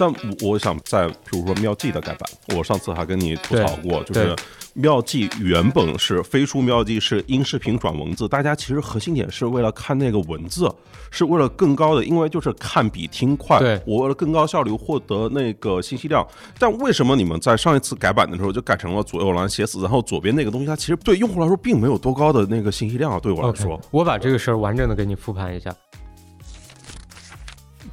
[0.00, 4.34] 但我想在比如说妙计的改版，我上次还跟你吐槽过，就是
[4.72, 10.72] 妙计原本是飞书妙计是音视频转文字，大家其实核心点是为了看那个文字，
[11.10, 16.26] 是为了更高的，因为就是看比听快，对我为了更高效率获得那个信息量。
[16.58, 23.20] 但为什么你们在上一次改版的时候就改成了左右栏写死，然后左边那个东西它其实对用户来说并没有多高的那个信息量啊？
[23.20, 25.70] 对我来说，我把这个事儿完整的给你复盘一下。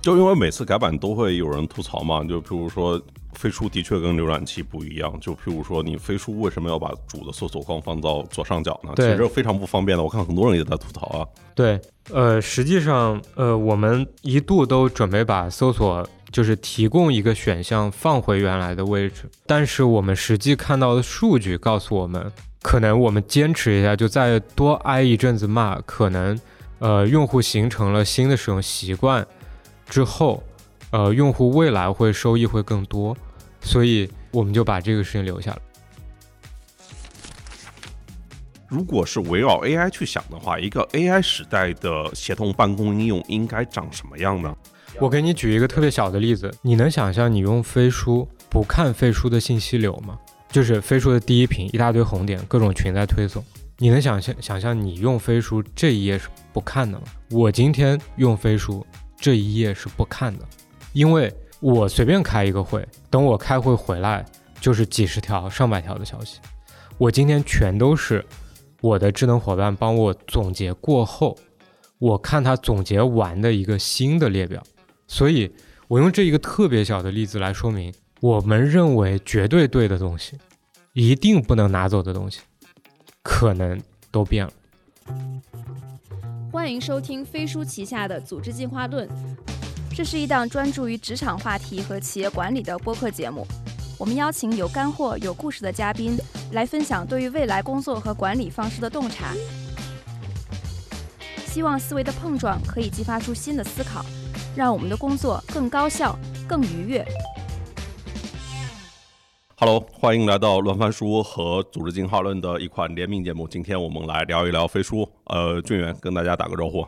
[0.07, 2.97] 就因为每次改版都会有人吐槽嘛，就譬如说
[3.33, 8.91] 飞书的确跟浏览器不一样，就譬如说你飞书为什么要把主的搜索框放到左上角呢？
[8.95, 11.27] 其对实非常不方便的，我看很多人也在吐槽啊。
[11.53, 11.77] 对，
[12.13, 22.31] 呃，实际上，呃，我们一度都准备把搜索就是提供一个选项放回原来的位置，但是我们实际看到的数据告诉我们，
[22.61, 26.39] 可能我们坚持一下，就再多挨一阵子骂，可能，
[26.79, 29.27] 呃，用户形成了新的使用习惯
[29.89, 30.43] 之后，
[30.91, 33.15] 呃，用户未来会收益会更多，
[33.61, 35.61] 所以我们就把这个事情留下了。
[38.67, 44.53] 如果是围绕 AI 去想的话，一个 AI 时代的协同办公应用应该长什么样呢？
[44.99, 50.19] 我给你举一个特别小的例子，你能想象你用飞书不看飞书的信息流吗？
[50.49, 53.43] 就是飞书的第一屏一大堆红点，各种群在推送，
[53.77, 57.05] 你能想象想象你用飞书这一页是不看的吗？
[57.31, 58.85] 我今天用飞书
[59.19, 60.45] 这一页是不看的，
[60.93, 64.25] 因为我随便开一个会，等我开会回来
[64.61, 66.39] 就是几十条、上百条的消息，
[66.97, 68.23] 我今天全都是
[68.81, 71.35] 我的智能伙伴帮我总结过后，
[71.97, 74.61] 我看他总结完的一个新的列表。
[75.07, 75.51] 所以，
[75.87, 80.37] 我用这一个特别小的例子来说明，我们认为绝对对的东西，
[80.93, 82.41] 一定不能拿走的东西，
[83.23, 83.81] 可能
[84.11, 84.53] 都变了。
[86.49, 89.07] 欢迎收听飞书旗下的《组织进化论》，
[89.93, 93.45] 这是一档专注于职场话题和企业管理的播客节目。
[93.99, 96.17] 我们邀请有干货、有故事的嘉宾
[96.53, 99.33] 来分享对于未来工作和管理方式的洞察，
[101.45, 104.05] 希望思维的碰撞可以激发出新的思考，
[104.55, 107.05] 让我们的工作更高效、更愉悦。
[109.59, 113.47] Hello，欢迎来到乱翻书和组织进化论的一款联名节目。
[113.47, 115.11] 今天我们来聊一聊飞书。
[115.23, 116.85] 呃，俊元跟大家打个招呼。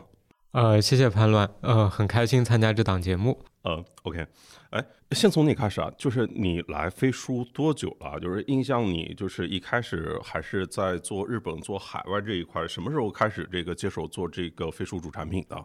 [0.52, 3.36] 呃，谢谢潘乱，呃，很开心参加这档节目。
[3.64, 4.24] 呃，OK，
[4.70, 8.20] 哎，先从你开始啊，就是你来飞书多久了？
[8.20, 15.56] 就是印象你就是一开始还是在做日本、做海外这一块，什么时候开始这个接手做这个飞书主产品的？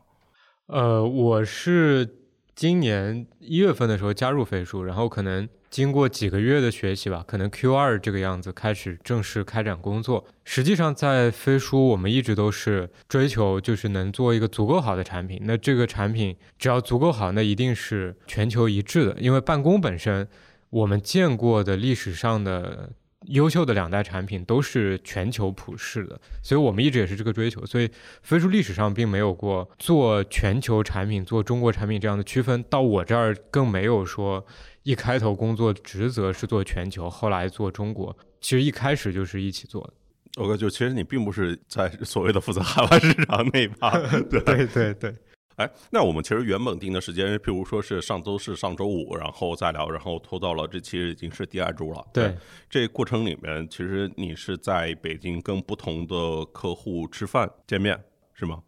[0.66, 2.18] 呃，我是
[2.56, 10.26] 今年一月份的时候加入飞书，然后可能经过几个月的学习吧，可能 Q 二这个样子开始正式开展工作。
[10.46, 15.38] 实际上，在飞书我们一直都是追求就是能做一个足够好的产品。
[15.44, 20.26] 那这个产品只要足够好，那一定是全球一致的，因为办公本身
[20.70, 22.92] 我们见过的历史上的。
[23.30, 27.66] 优秀的两代产品都是全球普世的，所以我们一直也是这个追求。
[27.66, 27.90] 所以
[28.22, 32.64] 飞书历史上并没有过做全球产品、做中国产品这样的区分。
[32.70, 34.46] 到我这儿更没有说
[34.86, 38.16] 一开头工作职责是做全球，后来做中国。
[38.40, 39.94] 其实一开始就是一起做的。
[40.42, 43.98] OK，就其实你并不是在所谓的负责海外市场那一趴，
[44.30, 45.16] 对对对对。
[45.56, 52.06] 哎，那我们其实原本定的时间，譬如说是上周是上周五，然后再聊，然后拖到了这其实已经是第二周了。
[52.14, 52.36] 对，
[52.70, 58.00] 这过程里面，其实你是在北京跟不同的客户吃饭见面，
[58.34, 58.62] 是吗？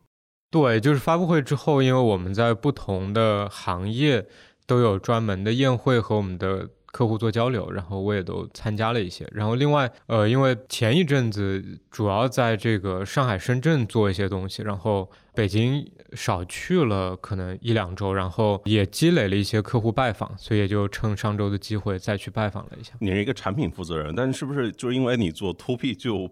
[0.49, 4.25] 对，就是发布会之后，因为我们在不同的行业
[4.67, 9.27] 都有专门的宴会和我们的客户做交流，然后我也都参加了一些。
[9.31, 22.93] 然后另外，呃，因为前一阵子主要在这个上海、深圳做一些东西，然后北京少去了可能一两周，然后也积累了一些客户拜访，所以也就趁上周的机会再去拜访了一下。
[22.99, 26.29] 你是一个产品负责人，但是是不是就是因为你做 to B 就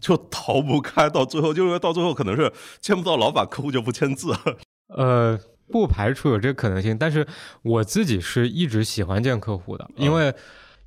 [0.00, 1.08] 就逃不开？
[1.08, 4.34] 到最后，就因为到最后可能是见不到老板，客户就不签字。
[4.88, 5.38] 呃，
[5.70, 7.26] 不排除有这个可能性，但是
[7.62, 10.34] 我自己是一直喜欢见客户的，因为、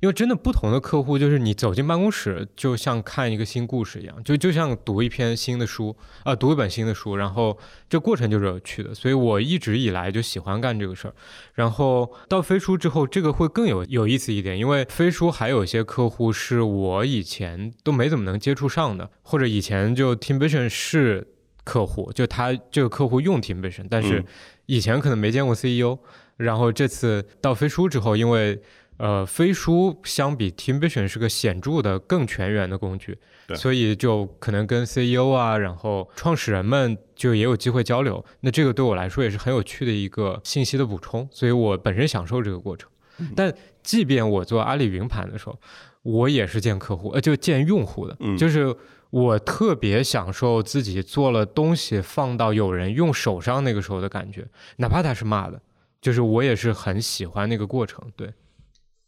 [0.00, 7.58] 因为真的不同的客户，就是你走进办公室，就像看一个新故事一样，就就像读一篇新的书啊、呃，读一本新的书，然后
[7.88, 11.14] 这过程就是有趣的，所以我一直以来就喜欢干这个事儿。
[11.54, 21.28] 然后到飞书之后，这个会更有有意思一点，因为飞书还有一些客户是我以前都没怎么能接触上的，或者以前就 TeamVision 是。
[21.64, 24.24] 客户就他这个客户用 TeamVision，但是
[24.66, 25.98] 以前可能没见过 CEO，、嗯、
[26.36, 28.60] 然后这次到飞书之后，因为
[28.98, 33.18] 呃飞书相比 TeamVision 是个显著的更全员的工具，
[33.54, 38.24] 所以就可能跟 CEO 啊，然后创始人们就也有机会交流。
[38.40, 42.88] 那这个对我来说也是很有趣的一个信息的补充，所以我本身享受这个过程。
[43.36, 43.52] 但
[43.82, 45.56] 即便我做阿里云盘的时候，
[46.02, 48.74] 我也是见客户，呃，就见用户的，嗯就是
[49.14, 54.44] 我特别享受自己做了东西放到有人用手上那个时候的感觉，
[54.78, 55.62] 哪怕他是骂的，
[56.00, 58.04] 就是我也是很喜欢那个过程。
[58.16, 58.34] 对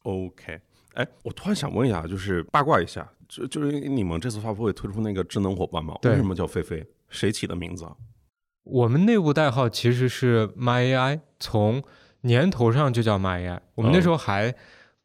[0.05, 0.61] ，OK，
[0.95, 5.99] 哎，我突然想问一下，就是八卦一下，就就是你们这次发布会推出那个智能伙伴嘛？
[6.05, 6.87] 为什么叫菲菲？
[7.09, 7.97] 谁起的名字啊？
[8.63, 11.83] 我们内部代号其实是 My AI，从
[12.21, 13.59] 年头上就叫 My AI。
[13.75, 14.55] 我们那时候还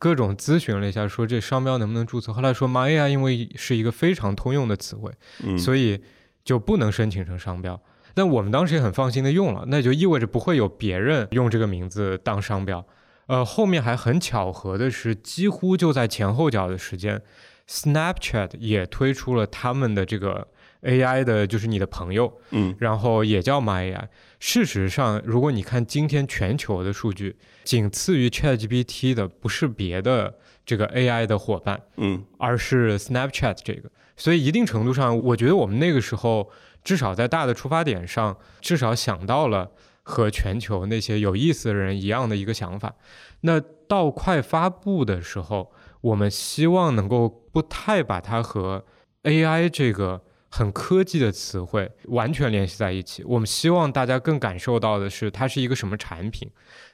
[0.01, 2.33] 各种咨询了一下，说这商标能不能注册。
[2.33, 5.11] 后来说 My AI 因为是一个非常通用的词汇，
[5.43, 6.01] 嗯，所以
[6.43, 7.79] 就不能申请成商标。
[8.15, 12.83] 但我们当时也很放心的用了，那就意味着不会有别人用这个名字当商标。
[13.27, 17.21] 呃，后面还很巧合的是，几乎就在前后脚的时间
[17.69, 20.47] ，Snapchat 也推出了他们的这个
[20.81, 24.07] AI 的，就是你的朋友，嗯然后也叫 My AI。
[24.41, 30.33] 事实上，如果你看今天全球的数据，仅次于 ChatGPT 的不是别的
[30.65, 33.91] 这个 AI 的伙伴，嗯而是 Snapchat 这个。
[34.17, 36.49] 所以一定程度上，我觉得我们那个时候
[36.83, 39.69] 至少在大的出发点上，至少想到了
[40.01, 42.95] 和全球那些有意思的人一样的一个想法。
[43.41, 45.71] 那到快发布的时候，
[46.01, 48.83] 我们希望能够不太把它和
[49.21, 50.23] AI 这个
[50.53, 53.23] 很科技的词汇完全联系在一起。
[53.23, 56.47] 我们希望大家更感受到的是它是一个什么产品，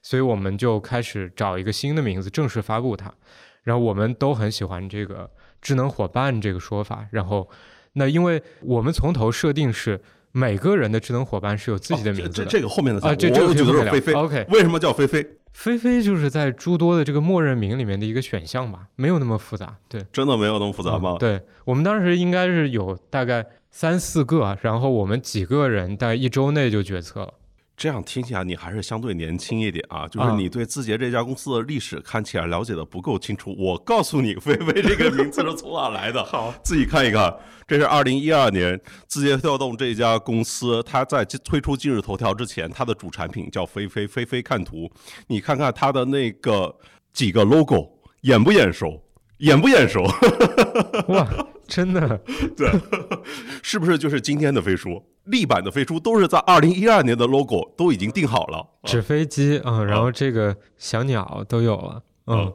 [0.03, 3.11] 所以我们就开始找一个新的名字正式发布它。
[3.63, 5.29] 然后我们都很喜欢这个
[5.61, 7.05] 智能伙伴这个说法。
[7.11, 7.49] 然后，
[7.93, 9.99] 那因为我们从头设定是
[10.31, 12.29] 每个人的智能伙伴是有自己的名字的。
[12.29, 14.13] 哦这这这个后面的啊，这这个我我觉得可以聊是菲菲。
[14.13, 15.27] OK，为什么叫菲菲？
[15.57, 19.75] 菲菲就是在诸多的这个默认名里面的一个选项吧，没有那么复杂。
[19.89, 21.15] 对，真的没有那么复杂吗？
[21.15, 27.33] 嗯对我们当时应该是有大概三四个，然后我们几个人大概一周内就决策了。
[27.77, 33.55] 这样听起来你还是相对年轻一点啊，就是啊你对字节这家公司的历史看起来了解的不够清楚。
[33.55, 36.21] 我告诉你，菲菲这个名字是从哪来的？
[36.25, 37.31] 好，自己看一看。
[37.67, 44.07] 这是二零一二年字节跳动这家公司，它在推出今日头条之前，它的主产品叫菲菲。
[44.07, 44.89] 菲菲看图，
[45.27, 46.75] 你看看它的那个
[47.13, 47.91] 几个 logo，
[48.21, 48.99] 眼不眼熟？
[49.39, 50.03] 眼不眼熟？
[51.09, 51.27] 哇，
[51.67, 52.19] 真的，
[52.55, 52.69] 对，
[53.61, 55.03] 是不是就是今天的飞书？
[55.25, 58.65] 立版的飞书都是在二零一二年的 logo 都已经定好了。
[58.83, 62.53] 纸飞机，嗯，然后这个小鸟都有了，嗯嗯，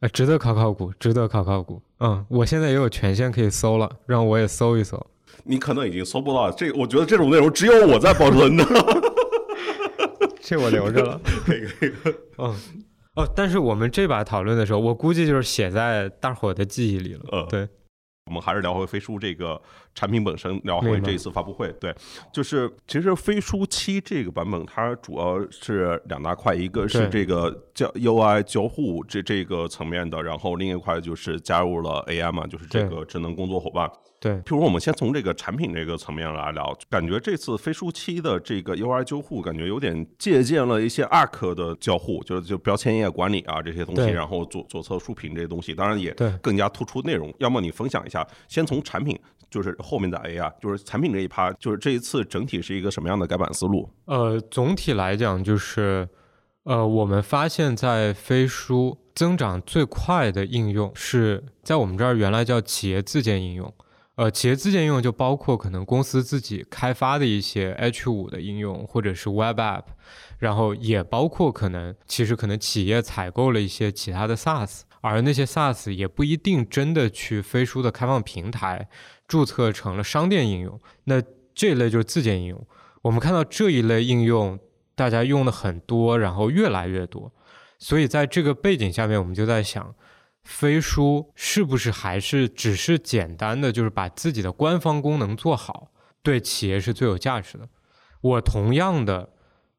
[0.00, 4.98] 呃，值得考考古，值得考考古，嗯，我现在也有权限可以搜了，让我也搜一搜。
[5.44, 8.64] 你可能已经搜不到这，我觉得这种内容只有我在保存的。
[10.40, 11.20] 这我留着了。
[11.44, 11.92] 可以可以，
[12.38, 12.54] 嗯，
[13.16, 17.24] 哦，但是我们这把讨论的时候，我估计就是写在大伙的记忆里了。
[17.32, 17.68] 嗯对，
[18.26, 19.60] 我们还是聊回飞书这个
[19.96, 21.72] 产品本身，聊回这一次发布会。
[21.80, 21.92] 对，
[22.32, 33.90] 就是其实飞书七这个版本，它主要是两大块，一个是这个交 UI 交互这这个层面的，然后另一块就是加入了 AI 嘛，就是这个智能工作伙伴。
[34.18, 47.32] 对，譬如我们先从这个产品这个层面来聊，感觉这次飞书七的这个 UI 交互，感觉有点借鉴了一些 Arc 的交互，就是就标签页管理啊这些东西，然后左左侧竖屏这些东西，当然也对更加突出内容。
[47.38, 49.16] 要么你分享一下，先从产品，
[49.56, 53.88] 就是后面的 AI，就是产品这一趴，就是这一次整体是一个什么样的改版思路？
[54.04, 56.06] 呃，总体来讲就是，
[56.64, 63.72] 呃，我们发现，在飞书增长最快的应用是在我们这儿原来叫企业自建应用。
[64.16, 69.84] 呃，企业自建应用就包括可能公司自己开发的一些 H 五的应用，或者是 Web App，
[70.38, 78.88] 然后也包括可能其实可能企业采购了一些其他的 SaaS，而那些 SaaS 也不一定真的去飞书的开放平台
[79.26, 80.80] 注册成了商店应用。
[81.04, 81.22] 那
[81.54, 82.66] 这一类就是自建应用。
[83.02, 84.58] 我们看到这一类应用
[84.94, 87.32] 大家用的很多，然后越来越多，
[87.78, 89.94] 所以在这个背景下面，我们就在想。
[90.44, 95.90] 飞书是不是还是只是简单的，就是把自己的官方功能做好，
[96.22, 97.68] 对企业是最有价值的？
[98.20, 99.30] 我同样的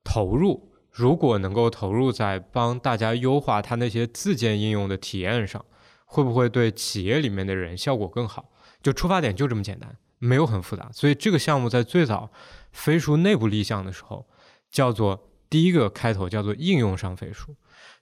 [0.03, 5.63] 投入，如果能够投入在帮大家优化它那些自建应用的体验上，
[6.03, 8.49] 会不会对企业里面的人效果更好？
[8.87, 10.89] 就出发点就这么简单，没有很复杂。
[10.93, 12.31] 所以这个项目在最早
[12.71, 14.25] 飞书内部立项的时候，
[14.71, 17.53] 叫做第一个开头叫做应用上飞书，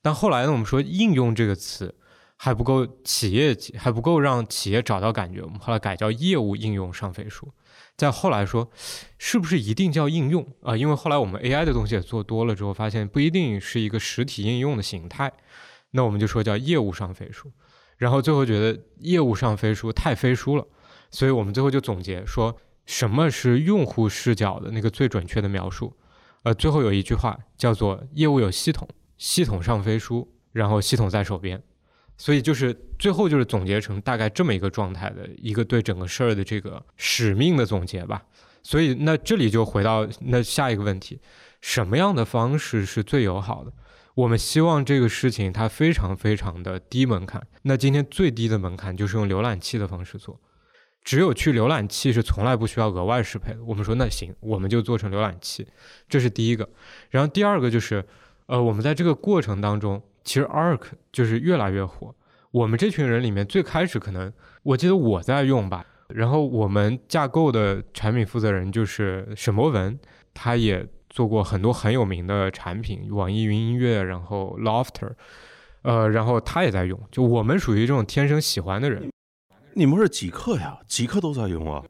[0.03, 1.95] 但后来呢，我们说应用这个词。
[2.37, 7.49] 还不够企业还不够让企业找到感觉，我们后来改叫业务应用上飞书。
[7.95, 8.69] 再后来说，
[9.17, 15.31] 是不是一定叫应用啊、因为后来我们 AI 的东西也做多了之后，发现不一定是一个实体应用的形态，
[15.91, 17.49] 那我们就说叫业务上飞书。
[17.95, 20.67] 然后最后觉得业务上飞书太飞书了，
[21.15, 22.55] 所以我们最后就总结说，
[22.85, 25.95] 什么是用户视角的那个最准确的描述？
[26.43, 30.29] 呃，最后有一句话叫做业务有系统，系统上飞书。
[30.55, 31.61] 然后系统在手边，
[32.15, 38.23] 所以就是最后就是总结成大概这么一个状态的一个对整个事儿的这个使命的总结吧。
[38.63, 41.19] 所以那这里就回到那下一个问题，
[41.59, 43.73] 什么样的方式是最友好的？
[44.13, 47.45] 我们希望这个事情它非常非常的低门槛。
[47.63, 50.39] 那今天最低的门槛就是用浏览器的方式做，
[51.05, 53.63] 只有去浏览器是从来不需要额外适配的。
[53.63, 55.65] 我们说那行，我们就做成浏览器，
[56.09, 56.67] 这是第一个。
[57.11, 58.03] 然后第二个就是，
[58.47, 60.81] 呃，我们在这个过程当中，其实 Arc
[61.11, 62.13] 就是越来越火。
[62.49, 64.33] 我们这群人里面最开始可能，
[64.63, 65.85] 我记得我在用吧。
[66.09, 69.99] 然后我们架构的产品负责人就是沈博文，
[70.33, 75.11] 他也做过很多很有名的产品，网易云音乐，然后 Lofter，
[75.83, 76.99] 呃，然后他也在用。
[77.11, 79.07] 就我们属于这种天生喜欢的人。
[79.75, 81.83] 你们是极客呀，极客都在用啊。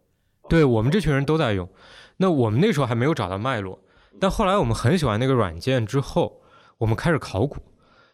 [0.50, 1.70] 对我们这群人都在用。
[2.18, 3.80] 那我们那时候还没有找到脉络，
[4.20, 6.42] 但后来我们很喜欢那个软件之后，
[6.80, 7.58] 我们开始考古，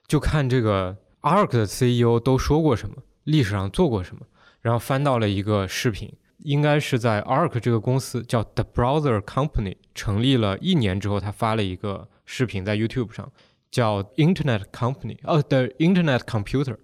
[0.08, 4.26] 就看这个 Arc 的 CEO 都说过什么，历史上做过什么。
[4.60, 13.32] 然后翻到了一个视频，应该是在 Arc 这个公司叫 The Browser Company 成立了一年之后，他发了一个视频在 YouTube 上，
[13.72, 16.78] 叫 Internet Company 哦，The Internet Computer。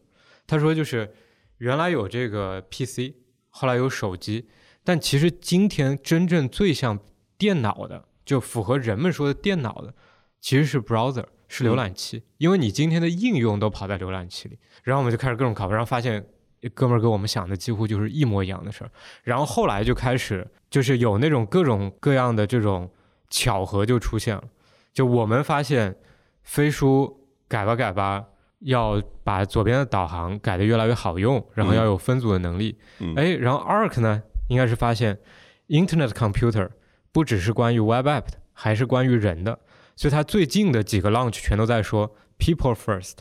[0.48, 1.14] 他说就是
[1.58, 3.14] 原来有这个 PC，
[3.50, 4.48] 后来有手机，
[4.84, 7.00] 但其实今天真正最像
[7.38, 9.94] 电脑的，就符合人们说的电脑的，
[10.40, 14.58] 其实是 Browser，是浏览器，因为你今天的应用都跑在浏览器里。
[14.84, 16.26] 然后我们就开始各种考，然后发现。
[16.74, 18.90] 哥们儿跟我们想的几乎就是一模一样的事儿，
[19.24, 22.92] 然后后来就开始就是有那种各种各样的这种
[23.30, 24.44] 巧合就出现了，
[24.92, 25.96] 就我们发现
[26.42, 28.26] 飞书改吧改吧，
[28.60, 32.78] 要把左边的导航改得越来越好用，然后要有分组的能力，
[33.16, 35.20] 哎，然后 Arc 呢应该是发现
[35.68, 36.70] Internet Computer
[37.12, 39.60] 不只是关于 Web App 的，还是关于人的，
[39.96, 43.18] 所以它最近的几个 launch 全都在说 People First，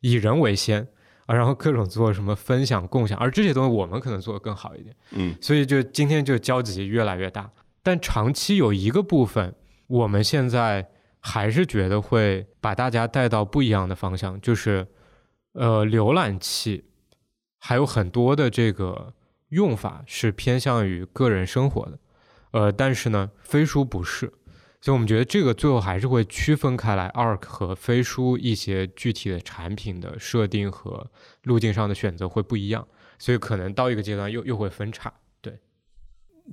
[0.00, 0.88] 以人为先。
[1.26, 4.94] 啊，然后各种做什么分享、共享，而这些东西我们可能做得更好一点。
[5.12, 7.50] 嗯，所以就今天就交集越来越大，
[7.82, 9.54] 但长期有一个部分，
[9.86, 10.86] 我们现在
[11.26, 14.86] 还是觉得会把大家带到不一样的方向，就是
[15.54, 16.84] 呃，浏览器
[17.58, 19.14] 还有很多的这个
[19.48, 21.98] 用法是偏向于个人生活的，
[22.50, 24.30] 呃，但是呢，飞书不是。
[24.82, 31.10] 所以我们觉得这个最后还是会区分开来，Arc 和飞书一些具体的产品的设定和
[31.44, 32.86] 路径上的选择会不一样，
[33.18, 35.10] 所以可能到一个阶段又又会分叉。
[35.40, 35.58] 对，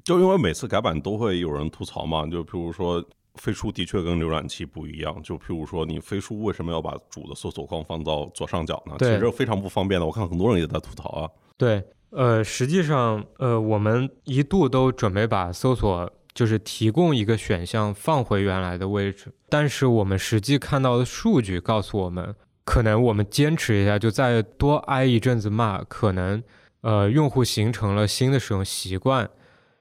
[0.06, 8.96] 就因为每次改版都会有人吐槽嘛，就譬如说飞书的确跟浏览器不一样，就譬如说你飞书为什么要把主的搜索框放到左上角呢？
[9.00, 11.30] 其实非常不方便的，我看很多人也在吐槽啊。
[11.58, 16.12] 对，呃，实际上，呃，我们一度都准备把搜索。
[16.34, 22.34] 就是提供一个选项放回原来的位置，但是我们实际看到的数据告诉我们，
[22.64, 26.42] 可能我们坚持一下，就再多挨一阵子骂，可能
[26.84, 29.30] 呃用户形成了新的使用习惯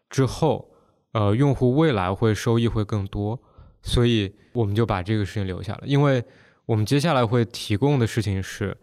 [0.08, 0.69] 之后，
[1.12, 3.40] 呃用户未来会收益会更多，
[3.82, 6.24] 所以我们就把这个事情留下了，因为
[6.66, 8.76] 我们接下来会提供的事情是，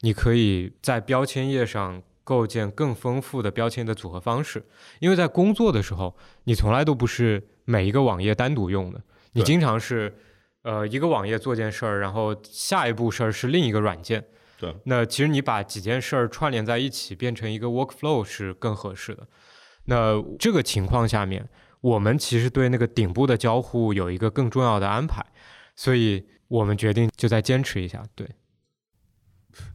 [0.00, 2.02] 你可以在标签页上。
[2.22, 4.64] 构建更丰富的标签的组合方式，
[5.00, 10.14] 因为在工作的时候，你从来都不是每一个网页单独用的，你经常是，
[10.62, 14.24] 呃，一个网页做件事儿，然后下一步事儿是另一个软件。
[14.60, 19.26] 对，那其实你把几件事儿串联在一起，变成一个 workflow 是更合适的。
[19.86, 21.48] 那这个情况下面，
[21.80, 25.24] 我们其实对那个顶部的交互有一个更重要的安排，
[25.76, 28.02] 所以我们决定就再坚持一下。
[28.14, 28.28] 对，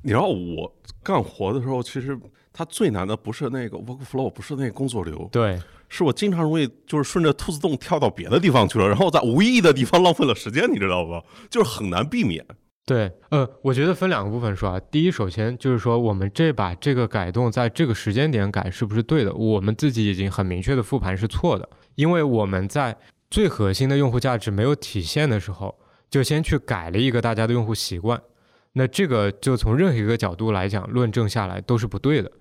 [0.04, 2.20] 你知道我干活的时候，其实。
[2.58, 11.22] 它最难的不是那个 workflow，不是那个工作流，对，是我经常容易就是顺着兔子洞跳到别的地方去了，然后在无意义的地方浪费了时间，你知道吧？
[11.50, 12.46] 就是很难避免。
[12.86, 14.80] 对，呃，我觉得分两个部分说啊。
[14.92, 19.34] 第一，首先就是说，我们这把这个改动在这个时间点改是不是对的？
[19.34, 22.96] 我们自己已经很明确的复盘是错的，因为我们在
[23.32, 25.76] 最核心的用户价值没有体现的时候，
[26.12, 28.22] 就先去改了一个大家的用户习惯，
[28.74, 32.32] 那这个就从任何一个角度来讲，论证下来都是不对的。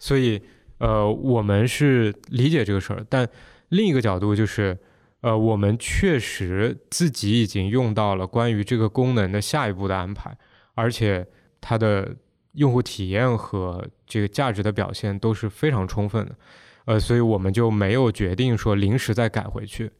[0.00, 0.42] 所以，
[0.78, 3.28] 呃，我们是理解这个事儿，但
[3.68, 4.76] 另一个角度就是，
[5.24, 10.36] 呃，我们确实自己已经用到了关于这个功能的下一步的安排，
[10.74, 11.26] 而且
[11.62, 12.14] 它的
[12.52, 16.36] 用户体验和这个价值的表现都是非常充分的，
[16.84, 19.90] 呃，所以我们就没有决定说临时再改回去，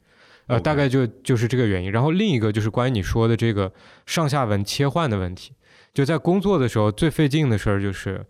[0.46, 1.90] 呃，大概就就是这个原因。
[1.90, 3.72] 然后另一个就是关于你说的这个
[4.04, 5.54] 上下文切换的问题，
[5.94, 8.26] 就在工作的时候最费劲的事儿就是。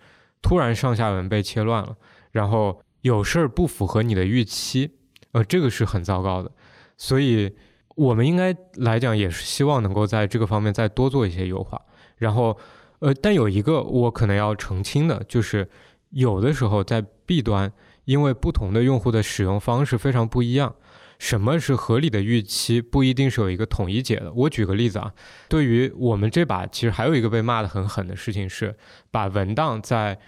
[0.47, 1.97] 突然上下文被切乱了，
[2.31, 4.91] 然后有事儿不符合你的预期，
[5.33, 6.53] 呃，这个是很糟糕的。
[6.97, 7.53] 所以，
[7.97, 11.81] 我们应该来讲也是希望能够在这个方面再多做一些优化。
[12.19, 12.57] 然后，
[13.01, 15.69] 呃，但有一个我可能要澄清的，就是
[16.11, 17.73] 有的时候在 B 端，
[18.05, 20.75] 因为不同的用户的使用方式非常不一样，
[21.19, 24.33] 什么是合理的预期，不一定是有一个统一解的。
[24.33, 25.13] 我举个例子啊，
[25.49, 28.77] 对于我们这把，其实还有一个被骂的很狠的事情是，
[29.11, 30.19] 把文档在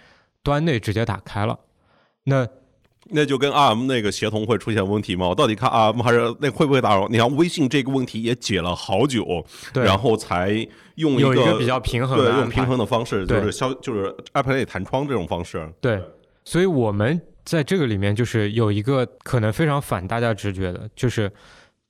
[0.43, 1.59] 端内直接打开了，
[2.23, 2.47] 那。
[3.09, 5.27] 那就跟 ARM 那个协同会出现问题吗？
[5.27, 7.07] 我到底看 ARM 还是那会不会打扰？
[7.07, 15.71] 你看微信这个问题也解了好久，然后才用一个比较平衡对用平衡的方式，就是消就是 ApplePay 弹窗这种方式。
[15.79, 16.01] 对，
[16.43, 21.31] 所以我们在这个里面就是有一个可能非常反大家直觉的，就是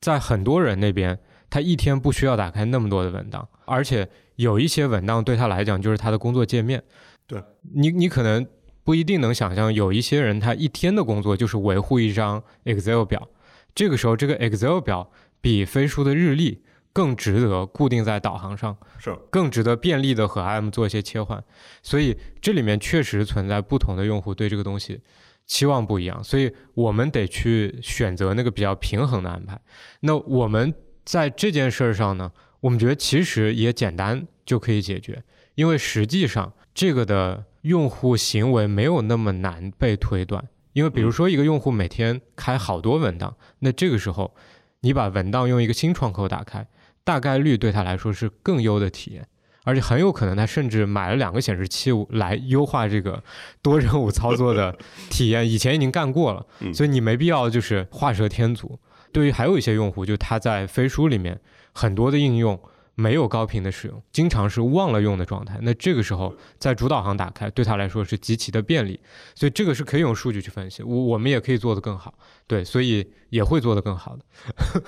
[0.02, 1.18] 在很多人那边，
[1.50, 6.84] 他一天不需要打开那么多的文档，而且有一些文档对他来讲就是他的工作界面。
[7.26, 7.42] 对
[7.74, 8.46] 你，你可能。
[8.88, 13.28] 不一定能想象，有一些人他一天的工作就是维护一张 Excel 表，
[13.76, 16.64] 这个时候这个 Excel 表比飞书的日历
[16.94, 21.44] 更值得固定在导航上，是更值得便利的和 IM 做一些切换。
[21.84, 25.02] 所以这里面确实存在不同的用户对这个东西
[25.46, 29.60] 期望不一样，所以我们得去选择那个比较平衡的安排。
[30.00, 35.22] 那我们在这件事儿上呢，我们觉得其实也简单就可以解决，
[35.56, 37.44] 因为实际上这个的。
[37.68, 44.34] 用户行为没有那么难被推断，因为比如说一个用户每天开好多文档，那这个时候
[44.82, 46.68] 你把文档用一个新窗口打开，
[47.04, 49.28] 大概率对他来说是更优的体验，
[49.64, 53.24] 而且很有可能他甚至买了两个显示器来优化这个
[53.62, 54.78] 多任务操作的
[55.10, 58.80] 体验， 以前已经干过了，所以你没必要就是画蛇添足。
[59.12, 61.40] 对于还有一些用户，就他在飞书里面
[61.74, 62.60] 很多的应用。
[63.00, 65.60] 没有高频的使用，经常是忘了用的状态。
[65.62, 69.00] 那这个时候在主导航打开，对他来说是极其的便利。
[69.36, 72.18] 所以这个是可以用数据去分析，我我们也可以做得更好。
[72.48, 74.26] 对，所以也会做得更好的。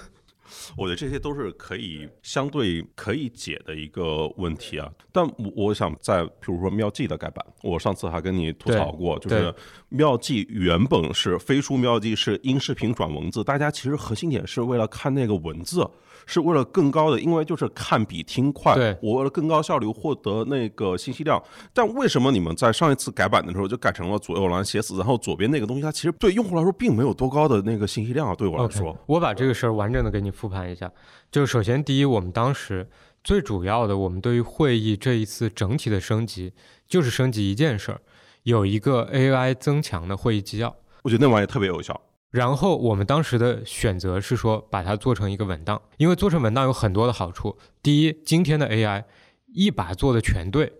[0.75, 9.53] 我觉得这些都是可以相对可以解的一个问题啊，但我我想在比如说妙计的改版，我上次还跟你吐槽过，就是
[9.89, 15.87] 妙计原本是飞书妙计是音视频转文字，大家其实核心点是为了看那个文字，
[16.29, 21.41] 是为了更高的，因为就是看比听快，我为了更高效率获得那个信息量。
[21.73, 28.35] 但为什么你们在上一次改版的时候就改成了左右栏写死，然后左边那个东西它其实对用户来说并没有多高的那个信息量啊？
[28.35, 30.71] 对我来说，我把这个事儿完整的给你复盘。
[30.71, 30.91] 一下，
[31.31, 32.87] 就首先第一，我们当时
[33.23, 36.53] 最主要的，我们对于会议这一次整体的升级，
[36.87, 37.99] 就是升级一件事儿，
[38.43, 40.75] 有一个 AI 增强的会议纪要。
[41.01, 41.99] 我觉得那玩意特别有效。
[42.31, 47.57] 然后我们当时的选择是说，把它做成一个文档，因为做成文档有很多的好处。
[47.81, 49.03] 第一，今天的 AI
[49.47, 50.71] 一把做的全对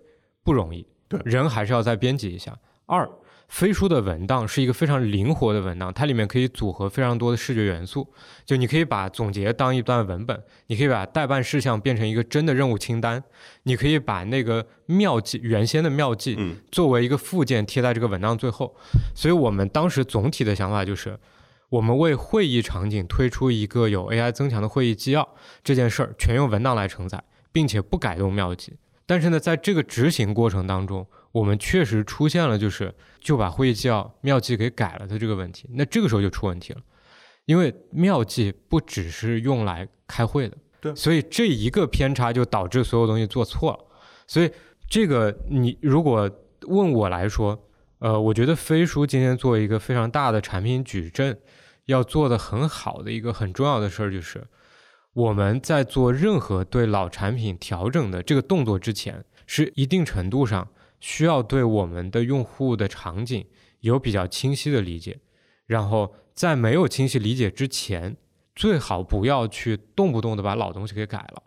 [0.44, 2.56] 不容易，对，人还是要再编辑一下。
[2.86, 3.10] 二
[3.48, 8.06] 飞书的文档是一个非常灵活的文档，它里面可以组合非常多的视觉元素。
[8.46, 13.20] 就你可以把总结当一段文本，你可以把代办事项变成一个真的任务清单，
[13.64, 16.38] 你可以把那个妙计原先的妙计
[16.70, 18.72] 作为一个附件贴在这个文档最后。
[19.16, 21.18] 所以我们当时总体的想法就是，
[21.70, 25.26] 我们为会议场景推出一个有 AI 增强的会议纪要
[25.64, 28.74] 这件事儿，全用文档来承载，并且不改动妙计。
[29.06, 35.68] 但是呢，在这个执行过程当中，我们确实出现了就是就把会议纪要妙计给改了的这个问题。
[35.72, 36.80] 那这个时候就出问题了，
[37.44, 43.78] 因为妙计不只是用来开会的，对，所以这一个偏差就导致所有东西做错了。
[44.26, 44.50] 所以
[44.88, 46.30] 这个你如果
[46.66, 47.60] 问我来说，
[47.98, 51.36] 呃，我觉得飞书今天做一个非常大的产品矩阵，
[51.90, 54.46] 要做的很好的一个很重要的事儿就是。
[55.12, 60.68] 我们在做任何对老产品调整的这个动作之前，是一定程度上
[61.00, 63.44] 需要对我们的用户的场景
[63.80, 65.18] 有比较清晰的理解。
[65.66, 68.16] 然后在没有清晰理解之前，
[68.54, 71.42] 最好不要去动不动的把老东西给改了，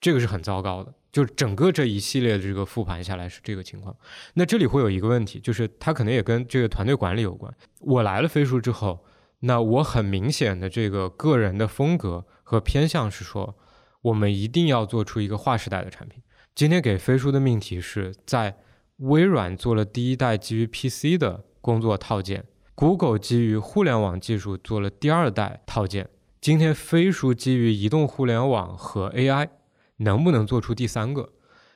[0.00, 0.94] 这个是很糟糕的。
[1.10, 3.96] 就是整个这一系列的这个复盘下来是这个情况。
[4.34, 7.52] 那这里会有一个问题，就是它可能也跟这个团队管理有关。
[7.80, 9.04] 我来了飞书之后。
[9.40, 13.56] 那我很明显的这个个人的风格和偏向是说，
[14.02, 16.22] 我们一定要做出一个划时代的产品。
[16.54, 18.58] 今天给飞书的命题是在
[18.98, 29.48] 微软做了第一代基于 PC 的工作套件，Google 基于互联网技术做了第二代套件，今天飞书基于移动互联网和 AI，
[29.96, 31.30] 能不能做出第三个？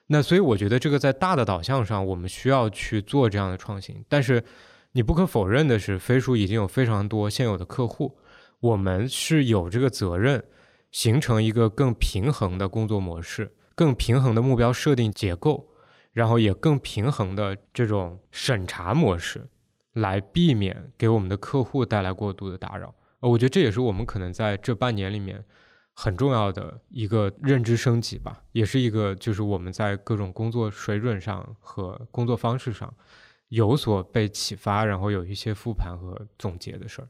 [0.08, 4.44] 那所以我觉得这个在大的导向上，我们需要去做这样的创新，但是。
[4.96, 8.16] 你不可否认的是，飞书已经有非常多现有的客户，
[8.60, 10.44] 我们是有这个责任，
[10.92, 15.66] 形成一个更平衡的工作模式，更平衡的目标设定结构，
[16.12, 19.48] 然后也更平衡的这种审查模式，
[19.94, 22.94] 来避免给我们的客户带来过度的打扰。
[23.18, 25.44] 呃，我觉得这也是我们可能在这半年里面
[25.92, 32.94] 很重要的一个认知升级吧，也是一个就是我们在各种工作水准上和工作方式上
[33.54, 37.08] 有所被启发，然后有一些复盘和总结的事儿。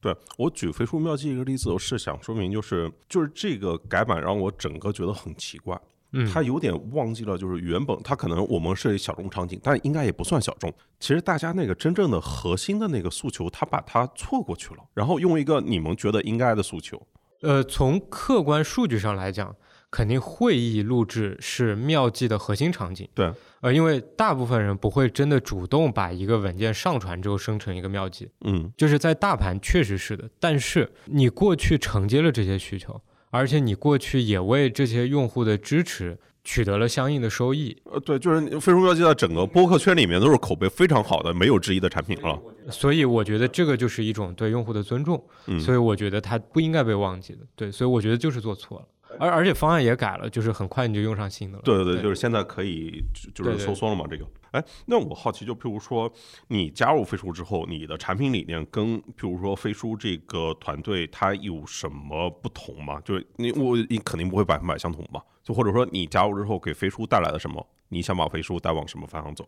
[0.00, 5.80] 对我举《飞书妙计》一个例子，我是想说明，就是就是这个改版让我整个觉得很奇怪，
[6.12, 10.72] 嗯，他有点忘记了，就是原本他可能我们是小众场景，但应该也不算小众。
[10.98, 17.00] 其实大家那个真正的核心的那个诉求，他把它错过去了，然后用一个你们觉得应该的诉求。
[17.42, 19.54] 呃，从客观数据上来讲，
[19.92, 23.06] 肯定会议录制是妙计的核心场景。
[23.14, 30.28] 对，呃，因为大部分人不会真的主动把一个文件上传之后生成一个妙计，嗯，就是在大盘确实是的。
[30.40, 32.98] 但是你过去承接了这些需求，
[33.30, 37.76] 而且你过去也为这些用户的支持取得了相应的收益。
[37.84, 42.40] 呃，对，就是飞书妙计在整个播客圈里面都是口碑非常好的，没有之一的产品了。
[42.70, 47.40] 所以我觉得这个就是一种对用户的尊重，嗯所以我觉得它不应该被忘记的。
[47.54, 48.86] 对，所以我觉得就是做错了，
[49.18, 51.62] 而而且方案也改了，就是很快你就用上新的了。
[51.64, 53.02] 对对对，就是现在可以
[53.34, 54.26] 就就是收缩了嘛，这个。
[54.52, 56.12] 哎，那我好奇，就譬如说
[56.48, 63.00] 你加入飞书之后，你的产品理念跟譬如说飞书这个团队它有什么不同吗？
[63.02, 65.22] 就是你我你肯定不会百分百相同吧？
[65.42, 67.66] 就或者说你加入之后给飞书带来了什么？
[67.88, 69.46] 你想把飞书带往什么方向走？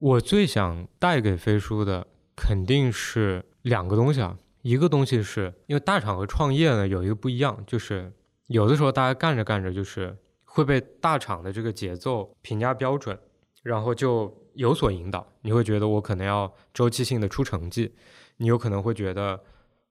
[0.00, 8.12] 我最想带给飞书的肯定是两个东西啊，一个东西是因为大厂和创业呢有一个不一样，就是
[8.50, 13.16] 有的时候大家干着干着就是会被大厂的这个节奏评价标准，
[13.62, 17.94] 然后就有所引导，你会觉得我可能要周期性的出成绩，
[18.38, 19.40] 你有可能会觉得，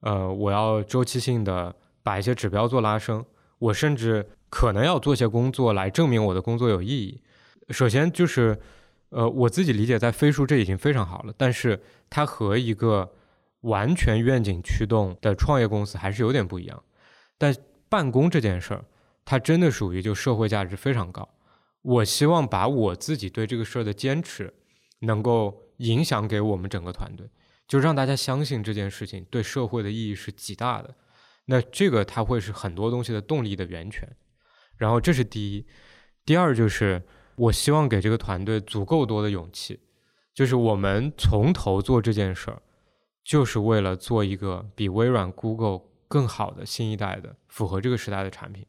[0.01, 3.25] 呃，我要周期性的把一些指标做拉升，
[3.59, 7.21] 我甚至可能要做些工作来证明我的工作有意义。
[7.69, 8.59] 首先就是。
[9.11, 13.11] 呃，我自己理解，在飞书这已经非常好了，但是它和一个
[13.61, 16.83] 完全愿景驱动的创业公司还是有点不一样。
[17.35, 17.51] 但
[17.89, 18.85] 办公这件事儿，
[19.25, 21.27] 它真的属于就社会价值非常高。
[21.81, 24.53] 我希望把我自己对这个事儿的坚持，
[24.99, 27.29] 能够影响给我们整个团队，
[27.67, 30.95] 就让大家相信这件事情对社会的意义是极大的。
[31.45, 34.15] 那这个它会是很多东西的动力的源泉。
[34.77, 35.65] 然后这是第一，
[36.25, 37.01] 第二就是。
[37.39, 39.79] 我希望给这个团队足够多的勇气，
[40.33, 42.61] 就是我们从头做这件事儿，
[43.23, 48.65] 就是为了做一个比微软、Google 更好的新一代的符合这个时代的产品。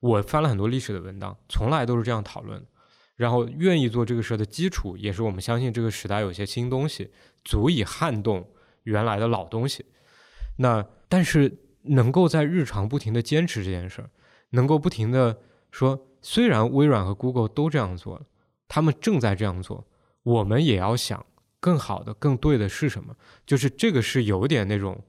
[0.00, 2.66] 我翻了很多历史的文档，从来都是这样讨论。
[3.14, 7.12] 然后愿意做这个事儿的基础，也是我们相信这个时代有些新东西
[7.44, 8.48] 足以撼动
[8.82, 9.86] 原来的老东西。
[10.56, 14.10] 那但是能够在日常不停的坚持这件事儿，
[14.50, 15.38] 能够不停的
[15.70, 16.04] 说。
[16.20, 18.26] 虽然微软和 Google 都这样做了，
[18.66, 19.86] 他们正在这样做，
[20.24, 21.24] 我们也要想
[21.60, 23.14] 更好的、更对的是什么？
[23.46, 25.00] 就是这个是有点那种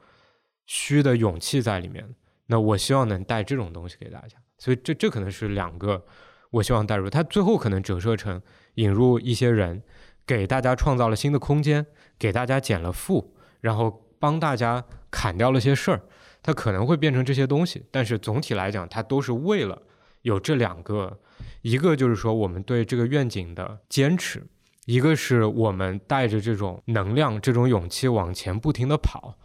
[0.70, 2.08] 虚的勇气在里面。
[2.46, 6.06] 那我希望能带这种东西给大家，所以这这可能是两个
[6.52, 7.10] 我希望带入。
[7.10, 8.40] 它最后可能折射成
[8.76, 9.82] 引入一些人，
[10.28, 11.84] 给大家创造了新的空间，
[12.20, 16.02] 给大家减了负，然后帮大家砍掉了些事儿。
[16.44, 19.82] 它可能会变成这些东西，但是总体来讲，它都是为了。
[20.22, 21.20] 有这两个，
[21.62, 24.46] 一个就是说我们对这个愿景的坚持，
[24.86, 29.38] 一个是我们带着这种能量、这种勇气往前不停的跑。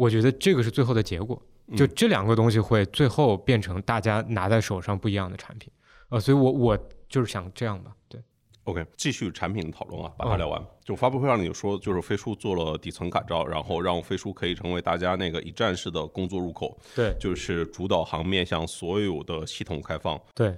[0.00, 1.38] 我觉得这个是最后的结果，
[1.76, 5.70] 就这两个东西会最后变成大家拿在手上不一样的产品。
[6.08, 8.18] 呃，所以我我就是想这样吧，对。
[8.64, 10.58] OK，继续产品的讨论啊，把它聊完。
[10.82, 16.78] 就发布会上你说，就是飞书做了底层改造，然后让飞书可以成为大家那个一站式的工作入口。
[16.96, 20.18] 对，就是主导航面向所有的系统开放。
[20.34, 20.56] 对，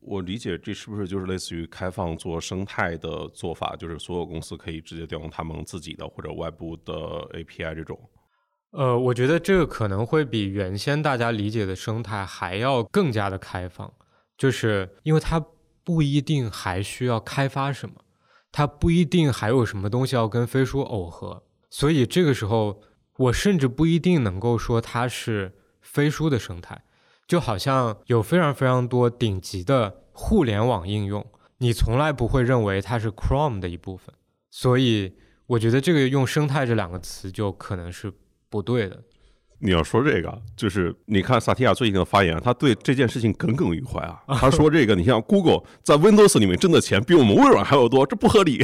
[0.00, 3.74] 我理解这是不是就是类似于开放做生态的做法？
[3.76, 6.92] 就是所有公司可以直接调用他们自己的或者外部的
[7.32, 7.98] API 这种。
[8.72, 13.90] 呃，我觉得这个可能会比原先大家理解的生态还要更加的开放，
[14.36, 15.42] 就是因为它。
[15.84, 17.96] 不一定还需要开发什么，
[18.52, 22.80] 它不一定还有什么东西要跟飞书耦合，所以这个时候
[23.16, 26.84] 我甚至不一定能够说它是飞书的生态，
[27.26, 31.26] 就好像有非常非常多顶级的互联网应用，
[31.58, 34.14] 你从来不会认为它是 Chrome 的一部分，
[34.52, 38.12] 所以我觉得这个用生态这两个词就可能是
[38.52, 39.02] 不对的。
[39.64, 44.20] 你要说这个，就是你看萨提亚最近的发言，他对这件事情耿耿于怀啊。
[44.36, 48.62] 他说这个，你像 Google 在 Windows 里面挣的钱比我们微软还要多，这不合理。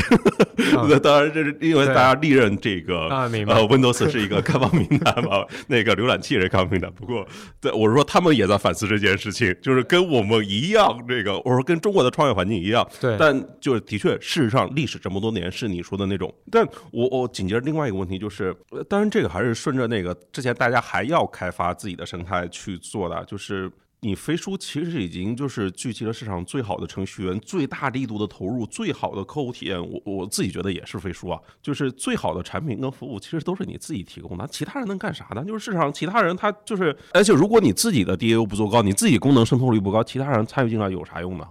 [1.03, 3.29] 当然，这是因为大家历任这个呃
[3.69, 6.91] Windows 是一个开放平台嘛， 那个浏览器也是开放平台。
[6.91, 7.27] 不过，
[7.61, 12.85] 对我是说，他们也在反思这件事情，就是跟我们一样，这个我说跟中国的创业环境一样。
[13.01, 16.35] 对，但就是的确，事实上历史这么多年是你说的那种。
[16.51, 18.57] 但我我紧接着另外一个问题就是，
[18.89, 20.79] 当然这个还是顺着那个之前大家。
[20.89, 29.77] 还要开发自己的生态去做的，就是你飞书其实已经就是聚集了市场最好的程序员，最大力度的投入，最好的客户体验。
[29.77, 34.47] 我我自己觉得也是飞书啊，就是最好的产品跟服务，其实都是你自己提供的。
[34.47, 35.45] 其他人能干啥呢？
[35.45, 41.45] 就是市场其他人他就是，而且如果你自己的 DAU 不做高，你自己功能渗透率不高，其他人参与进来有啥用呢？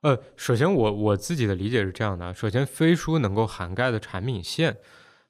[0.00, 4.76] 呃，首先我我自己的理解是这样的：首先，飞书能够涵盖的产品线。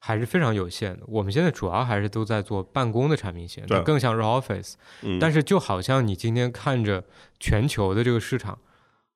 [0.04, 1.04] 还是非常有限的。
[1.06, 4.74] 我们现在主要还是都在做办公的产品线，更像是 Office。
[5.20, 7.04] 但是就好像你今天看着
[7.38, 8.58] 全球的这个市场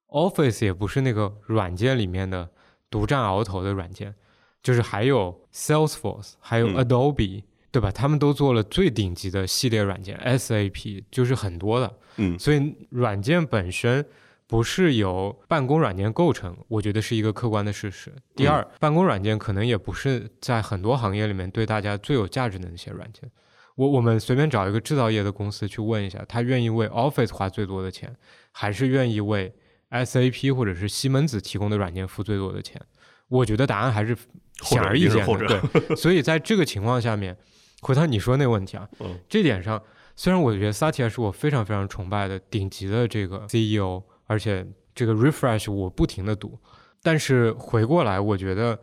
[0.07, 2.51] ，Office 也不是那个软件里面的
[2.89, 4.15] 独占鳌头的软件，
[4.63, 7.91] 就是还有 Salesforce，还有 Adobe，对吧？
[7.91, 11.99] 他们都做了最顶级的系列软件，SAP 就是很多的。
[12.19, 14.07] 嗯，所以软件本身。
[14.49, 18.13] 不是由办公软件构成，我觉得是一个客观的事实。
[18.37, 23.29] 第二，办公软件可能也不是在很多行业里面对大家最有价值的那些软件。
[23.75, 28.15] 我我们随便找一个制造业的公司去问一下，他愿意为 Office 花最多的钱，
[28.53, 29.53] 还是愿意为
[29.91, 32.81] SAP 或者是西门子提供的软件付最多的钱？
[33.29, 34.17] 我觉得答案还是
[34.63, 35.47] 显而易见的。
[35.47, 37.37] 对， 所以在这个情况下面，
[37.83, 38.89] 回到你说那个问题啊，
[39.29, 39.83] 这点上，
[40.15, 44.05] 虽然我觉得 Satya 是我非常非常崇拜的顶级的这个 CEO。
[44.27, 46.59] 而且这个 refresh 我不停的读，
[47.03, 48.79] 但是回过来，我觉得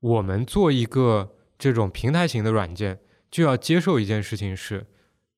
[0.00, 2.98] 我们做一个这种平台型的软件，
[3.30, 4.86] 就要接受一件事情是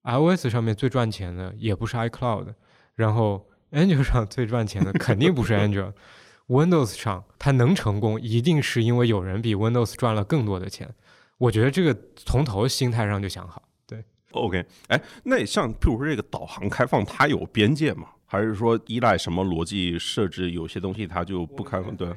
[0.04, 2.54] ，iOS 上面最赚钱的也不是 iCloud，
[2.94, 10.94] 然后 Android 上最赚钱的肯定不是 Android，Windows 上它能成功，一定是因为有人比 Windows 赚了更多的钱。
[11.38, 13.62] 我觉得这个从头心态上就想好。
[13.86, 18.06] 对，OK，哎，那像譬如说这个导航开放，它有边界吗？
[18.32, 20.52] 还是说依赖什么逻辑设置？
[20.52, 21.94] 有些东西它就不开放。
[21.94, 22.10] 对，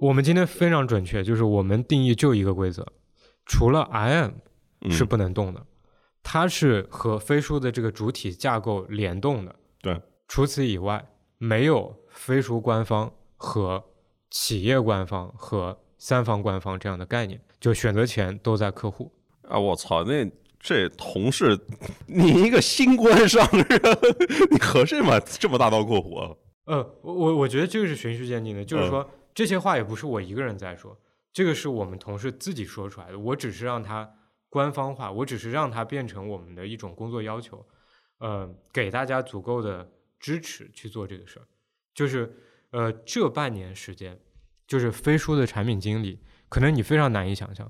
[0.00, 2.84] 我们今天非常准确，就是我们定义就一个规则，
[3.46, 5.64] 除了 IM 是不能动的，
[6.20, 9.54] 它是和飞书的这个主体架构联动的。
[9.80, 13.84] 对，除此以外，没有飞书官方和
[14.32, 19.12] 企业官方和三方官方这样的概念，就选择权都在客户。
[19.42, 20.28] 啊，我操，那。
[20.62, 21.58] 这同事，
[22.06, 23.66] 你一个新官上任，
[24.48, 25.18] 你合适吗？
[25.18, 26.38] 这么大刀阔斧？
[26.66, 30.96] 呃，我我我觉得这个是循序渐进的，就是说这些话也不是我一个人在说，
[31.32, 34.08] 这个是我们同事自己说出来的，我只是让他
[34.48, 37.66] 官方化，我只是让他变成我们的一种工作要求，
[38.18, 41.42] 呃，给大家足够的支持去做这个事儿。
[41.92, 42.32] 就是
[42.70, 44.16] 呃，这半年时间，
[44.68, 47.68] 就是飞书的产品经理，可能你非常难以想象，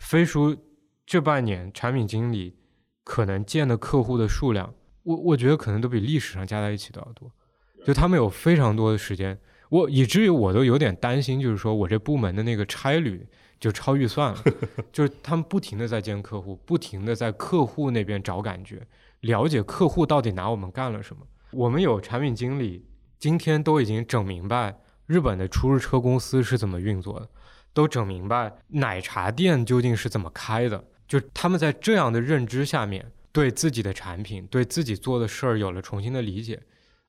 [0.00, 0.56] 飞书。
[1.06, 2.56] 这半年，产品经理
[3.04, 7.30] 可能见的客户的数量，我我觉得可能都比历史上加在一起都要多。
[7.86, 9.38] 就他们有非常多的时间，
[9.68, 13.24] 我以至于我都有点担心，就是说我这部门的那个差旅
[13.60, 14.44] 就超预算了。
[14.92, 18.84] 就是他们不停的在见客户，不停的在客户那边找感觉，
[19.20, 21.24] 了解客户到底拿我们干了什么。
[21.52, 22.84] 我们有产品经理
[23.16, 27.28] 今天都已经整明白日本的出租车公司是怎么运作的，
[27.72, 30.84] 都整明白奶茶店究竟是怎么开的。
[31.06, 36.60] 就他们在这样的认知下面，对自己的产品、对自己做的事儿有了重新的理解。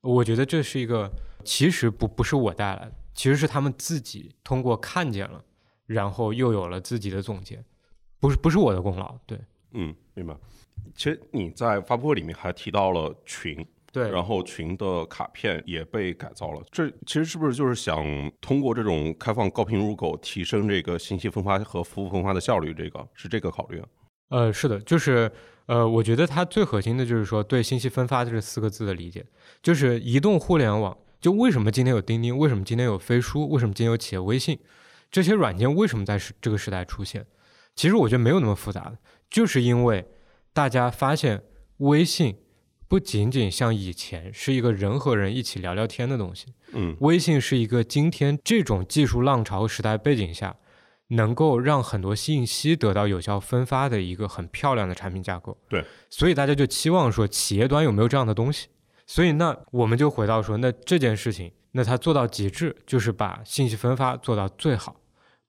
[0.02, 1.12] 我觉得这是一个，
[1.44, 5.44] 其实不不是我带来的，其实是他们自己通过看见了，
[5.86, 7.64] 然后又有了自己的总结，
[8.20, 9.18] 不是不是我的功劳。
[9.26, 9.40] 对，
[9.72, 10.36] 嗯，明白。
[10.96, 13.66] 其实你在发布会里面还提到了群。
[13.92, 18.06] 对，然后群的卡片也被改造了，这其实是不是就是想
[18.42, 22.74] 通过这种开放高频入口，提升这个信息分发和服务分发的效率？
[22.74, 23.88] 这个是这个考虑啊？
[24.30, 25.32] 呃，是的，就是
[25.68, 29.26] 呃，我觉得它最核心的就是说对信息分发这四个字的理解，
[29.64, 34.60] 就是移动互联网，就为什么今天有钉钉，为什么今天有飞书，为什么今天有企业微信，
[35.10, 37.26] 这些软件为什么在这个时代出现？
[37.74, 38.98] 其实我觉得没有那么复杂的，
[39.30, 40.06] 就是因为
[40.54, 41.42] 大家发现
[41.78, 42.36] 微信。
[42.88, 50.56] 不仅仅像以前是一个人和人一起聊聊天的东西，嗯，微信是一个今天这种技术浪潮时代背景下，
[51.10, 55.58] 能够让很多信息得到有效分发的一个很漂亮的产品架构。
[55.68, 58.68] 对，所以大家就期望说企业端有没有这样的东西？
[59.06, 64.96] 所以那我们就回到说，那这件事情，那它做到极致就是把信息分发做到最好，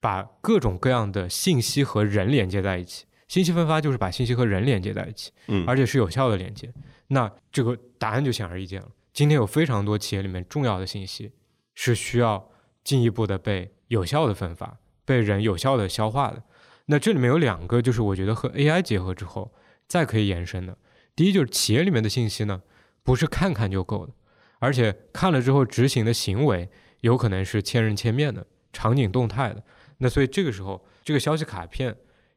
[0.00, 3.04] 把各种各样的信息和人连接在一起。
[3.28, 6.72] 信息分发就是把信息和人连接在一起，嗯，而且是有效的连接。
[7.08, 8.88] 那这个答案就显而易见了。
[9.12, 11.32] 今天有非常多企业里面重要的信息
[11.74, 12.50] 是需要
[12.84, 16.42] 进一步的被有效的分发，被人有效的消化的。
[16.86, 19.52] 那这里面有两个，就是我觉得和 AI 结合之后
[19.86, 20.76] 再可以延伸的。
[21.16, 22.62] 第一就是企业里面的信息呢，
[23.02, 24.12] 不是看看就够的，
[24.58, 29.62] 而且看了之后执行的行为有可能是千人千面的，场景动态的。
[29.98, 31.96] 那所以这个时候，这个消息卡片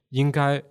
[0.10, 0.64] 应该。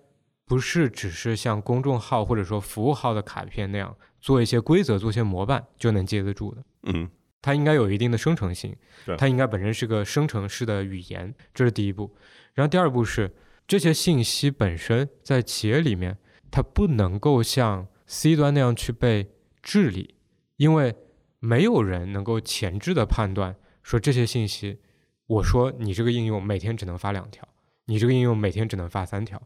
[0.51, 6.65] 不是只是像公众号或者说服务号的卡片那样做一些规则、做一些模板就能接得住的。
[6.83, 7.09] 嗯
[7.41, 8.75] 它应该有一定的生成性
[9.07, 12.17] 对，它应该本身是个生成式的语言，这是第一步。
[12.55, 13.33] 然后第二步是
[13.69, 16.19] 这些信息本身在企业里面，
[16.51, 19.31] 它不能够像 C 端那样去被
[19.63, 20.17] 治理，
[20.57, 20.97] 因为
[21.39, 24.81] 没有人能够前置的判断说这些信息，
[25.29, 27.47] 我说你这个应用每天只能发两条，
[27.85, 29.41] 你这个应用每天只能发三条，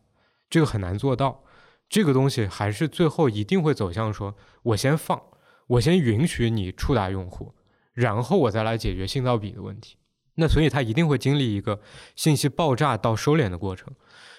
[0.48, 1.42] 这个很难做到。
[1.88, 5.22] 这个东西还是最后一定会走向说，我先放，
[5.66, 7.54] 我先允许你触达用户。
[7.92, 9.96] 然后我再来解决信噪比的问题。
[10.36, 11.80] 那所以它一定会经历一个
[12.16, 13.94] 信息爆炸到收敛的过程。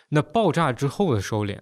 [0.10, 1.60] 那爆炸之后的收敛，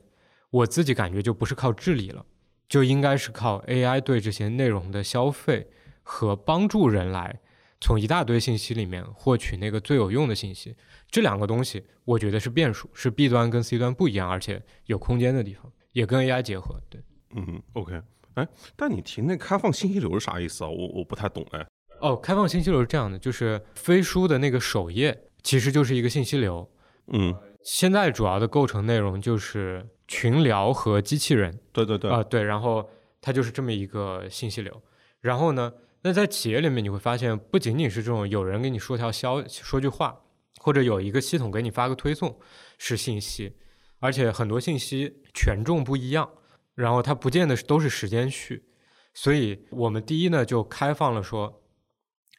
[0.49, 2.25] 我自己感觉就不是靠治理了，
[2.67, 5.69] 就应该是靠 AI 对这些内容的消费
[6.01, 7.41] 和帮助人来
[7.83, 10.73] 从一大堆信息里面获取那个最有用的信息。
[11.11, 16.79] 这两个东西，我觉得是变数，是 B 端跟 C 端不一样，而且有空间的地方，也跟 AI 结合。
[16.89, 17.01] 对，
[17.35, 18.01] 嗯，OK。
[18.35, 20.69] 哎，但你提那开放信息流是啥意思啊？
[20.69, 21.67] 我我不太懂哎。
[21.99, 26.65] 哦，开放信息流是这样的，就是飞书的那个首页其实就是一个信息流。
[27.07, 34.81] 嗯，现在主要的构成内容就是群聊和机器人对对对，啊、对，然后它就是这么一个信息流。
[35.19, 35.71] 然后呢，
[36.03, 40.21] 那在企业里面你会发现，不仅仅是这种有人给你说条消说句话，
[40.57, 42.39] 或者有一个系统给你发个推送
[42.77, 43.55] 是信息，
[43.99, 46.29] 而且很多信息权重不一样，
[46.75, 48.65] 然后它不见得是都是时间序。
[49.13, 51.61] 所以我们第一呢就开放了说。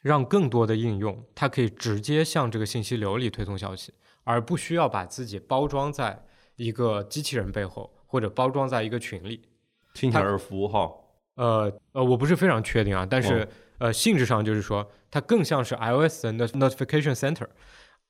[0.01, 3.91] 让更多的应用，它可以直接向这个信息流里推送消息，
[4.23, 6.23] 而不需要把自己包装在
[6.57, 9.49] 一个机器人背后，或者包装在一个群里。
[9.95, 11.04] 听起来是服务号。
[11.35, 17.47] 呃呃，我不是非常确定啊，但是、哦呃，性质上就是说，它更像是 iOS 的 not- notification center，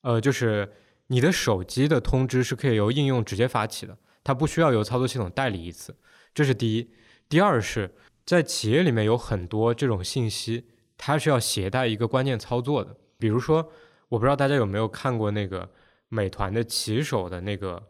[0.01, 0.71] 呃，就是
[1.07, 5.95] 你的手机的通知是可以由应用直接发起的，它不需要由操作系统代理一次，
[6.33, 6.91] 这是第一。
[7.27, 13.71] 第二是在企业里面有很多这种信息，它是要携带一个关键操作的，比如说，
[14.09, 15.67] 我不知道大家有没有看过那个
[16.09, 17.81] 美团的骑手的那个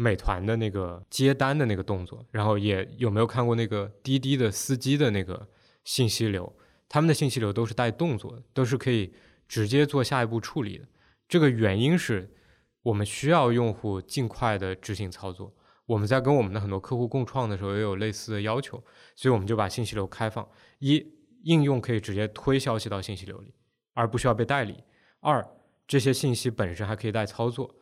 [0.00, 5.46] 美团的那个接单的那个动作，然后也有没有看过那个滴滴的司机的那个
[5.84, 6.50] 信息流？
[6.88, 9.12] 他们的信息流都是带动作的，都是可以
[9.46, 10.86] 直接做下一步处理的。
[11.28, 12.34] 这个原因是
[12.82, 15.54] 我们需要用户尽快的执行操作。
[15.84, 18.82] 我们在跟我们的很多客户共创的时候也有类似的要求，
[19.14, 21.04] 所以我们就把信息流开放：一，
[21.42, 23.52] 应用可以直接推消息到信息流里，
[23.92, 24.76] 而不需要被代理；
[25.20, 25.46] 二，
[25.86, 27.74] 这些信息本身还可以带操作。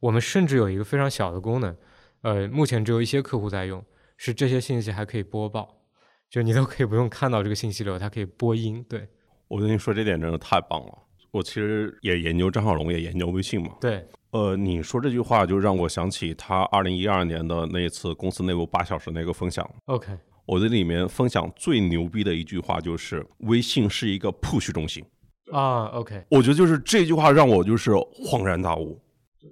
[0.00, 1.76] 我们甚至有一个非常小的功能，
[2.22, 3.84] 呃，目前只有一些客户在用，
[4.16, 5.82] 是这些信息还可以播报，
[6.28, 8.84] 就你都可以不用看到这个信息流，它可以播音。
[8.88, 9.08] 对
[9.48, 10.92] 我跟你说这点真的太棒了。
[11.30, 13.76] 我其实也研究张小龙，也研究微信嘛。
[13.80, 19.68] 对，呃，你说这句话就让我想起他二零一二年的那一次公司内部八小时那个分享。
[19.84, 25.04] OK，我这里面分享最牛逼的一句话就是微信是一个 push 中心。
[25.52, 28.98] 啊，OK，我觉得就是这句话让我就是恍然大悟。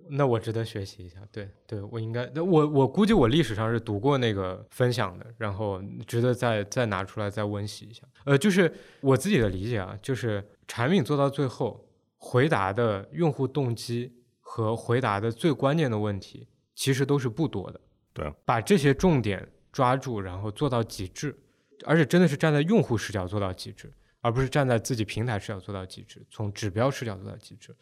[0.09, 1.19] 那我值得学习一下。
[1.31, 8.03] 对，对我应该，那我我估计我历史上是读过那个分享的，然后值得再再拿出来再温习一下。
[8.25, 17.81] 呃，就是我自己的理解啊，就是产品做到最后，回答的用户动机和回答的最关键的问题，其实都是不多的。
[18.13, 21.37] 对，把这些重点抓住，然后做到极致，
[21.85, 27.75] 而且真的是站在用户视角做到极致，而不是站在自己平台视角做到极致，从指标视角做到极致，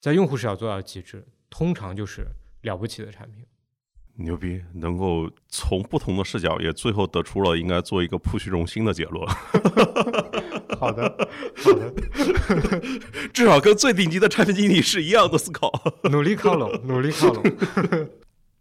[0.00, 2.26] 在用户视角做到极致，通常就是
[2.62, 3.44] 了不起的产品。
[4.16, 9.26] 牛逼，能够从不同的视角，也最后得出了应该做一个 push 中心的结论，
[10.78, 11.90] 好的，好的，
[13.32, 15.72] 至少跟最顶级的产品经理是一样的思考。
[16.10, 17.42] 努力靠拢，努力靠拢。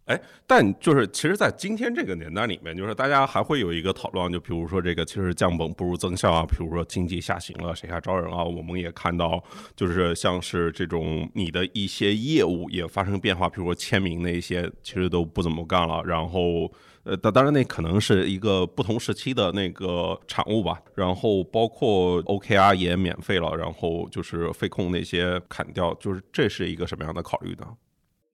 [0.09, 8.43] 哎，但就是其实，在今天这个年代里面，就是大家还会有一个讨论，就比如说这个其实降本不如增效啊，比如说经济下行了，谁还招人啊？
[8.43, 9.43] 我们也看到，
[9.75, 16.71] 就是像是这种你的一些业务也发生变化，比如说签名那些，其实都不怎么干了，然后。
[17.05, 20.79] 呃，当当然，那可能是一个不同时期的那个产物吧。
[20.95, 27.65] 然后包括 OKR 也免费了，然后就是费控那些砍掉，就是这是一个什么样的考虑呢？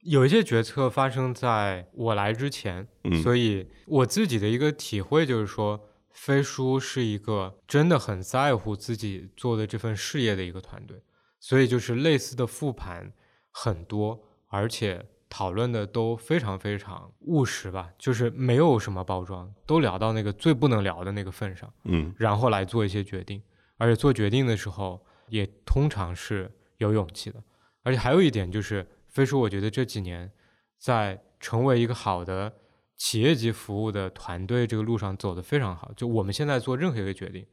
[0.05, 5.79] 有一些决策发生在我来之前，嗯所以我自己的一个体会就是说，
[6.11, 11.01] 飞书是一个真的很在乎自己做的这份事业的一个团队，
[11.39, 13.11] 所以就是类似的复盘
[13.49, 23.41] 很多，而且讨论的都非常非常务实吧，就是没有什么包装，都聊到那个最不能聊的那个份上，嗯然后来做一些决定，
[23.77, 27.43] 而且做决定的时候也通常是有勇气的。
[27.83, 30.29] 而且还有一点就是，飞书我觉得这几年
[30.77, 32.53] 在成为一个好的
[32.97, 35.89] 企业级服务的团队这个路上走得非常好。
[35.95, 37.45] 就我们现在做任何一个决定，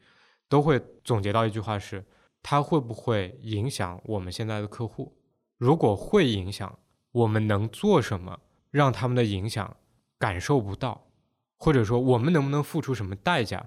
[0.49, 2.05] 都会总结到一句话是：
[2.43, 5.17] 它会不会影响我们现在的客户？
[5.57, 6.77] 如果会影响，
[7.13, 8.41] 我们能做什么
[8.73, 9.77] 让他们的影响
[10.19, 11.07] 感受不到？
[11.59, 13.65] 或者说，我们能不能付出什么代价，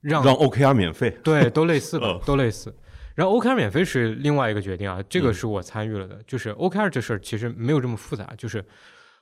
[0.00, 1.10] 让让 OKR 免费？
[1.22, 2.74] 对，都类似吧嗯， 都类似。
[3.16, 6.22] 然后 OKR 免费是另外一个决定啊，这个是我参与了的。
[6.26, 8.62] 就是 OKR 这事儿其实没有这么复杂，就是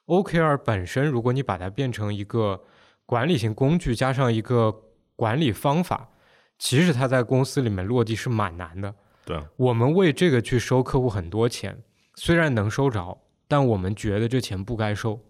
[0.06, 2.60] OKR 本身，如果你把它变成一个
[3.06, 4.74] 管理型工具，加上一个
[5.14, 6.08] 管理方法，
[6.58, 8.92] 其实它在公司里面落地是蛮难的。
[9.24, 11.80] 对，我们为这个去收客户很多钱，
[12.16, 13.16] 虽然能收着，
[13.46, 15.20] 但我们觉得这钱不该收，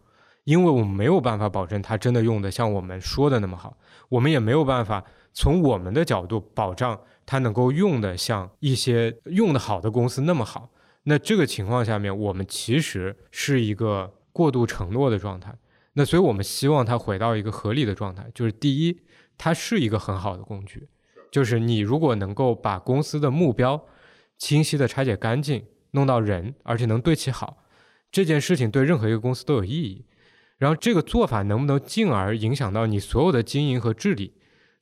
[0.45, 3.77] 因为我们没有办法保证他真的用的像我们说的那么好，
[4.09, 5.05] 我们也没有办法
[5.35, 10.71] 从我们的角度保障它能够用的像一些用的好的公司那么好。
[11.03, 15.55] 那这个情况下面，我们其实是一个过度承诺的状态。
[15.95, 19.01] 那所以我们希望它回到一个合理的状态，就是第一，
[19.37, 20.89] 它是一个很好的工具，
[21.31, 23.85] 就是你如果能够把公司的目标
[24.39, 27.59] 清晰的拆解干净，弄到人，而且能对齐好，
[28.11, 30.07] 这件事情对任何一个公司都有意义。
[30.59, 34.35] 然后这个做法能不能进而影响到你所有的经营和治理，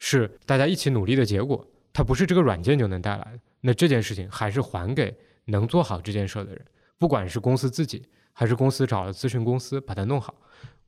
[0.05, 3.39] 是大家一起努力的结果，它不是这个软件就能带来的。
[3.61, 6.67] 那这件事情还是还给能做好这件事的人，
[6.99, 10.35] 不管是公司自己，还是公司找了咨询公司把它弄好，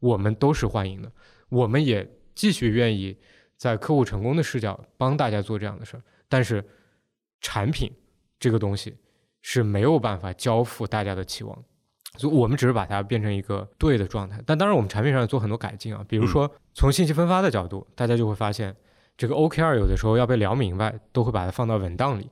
[0.00, 1.12] 我们都是欢迎的。
[1.48, 2.04] 我们也
[2.34, 3.16] 继续愿意
[3.56, 6.64] 在客户成功的视角帮大家做这样的事儿，但是
[7.40, 7.92] 产品
[8.40, 8.96] 这个东西
[9.42, 11.56] 是没有办法交付大家的期望，
[12.16, 14.42] 所以我们只是把它变成一个对的状态。
[14.44, 18.74] 但当然，我们产品上做很多改进啊，比如说从信息分发的角度，大家就会发现
[19.16, 22.30] 这个 OKR 有的时候要被聊明白，都会把它放到文档里，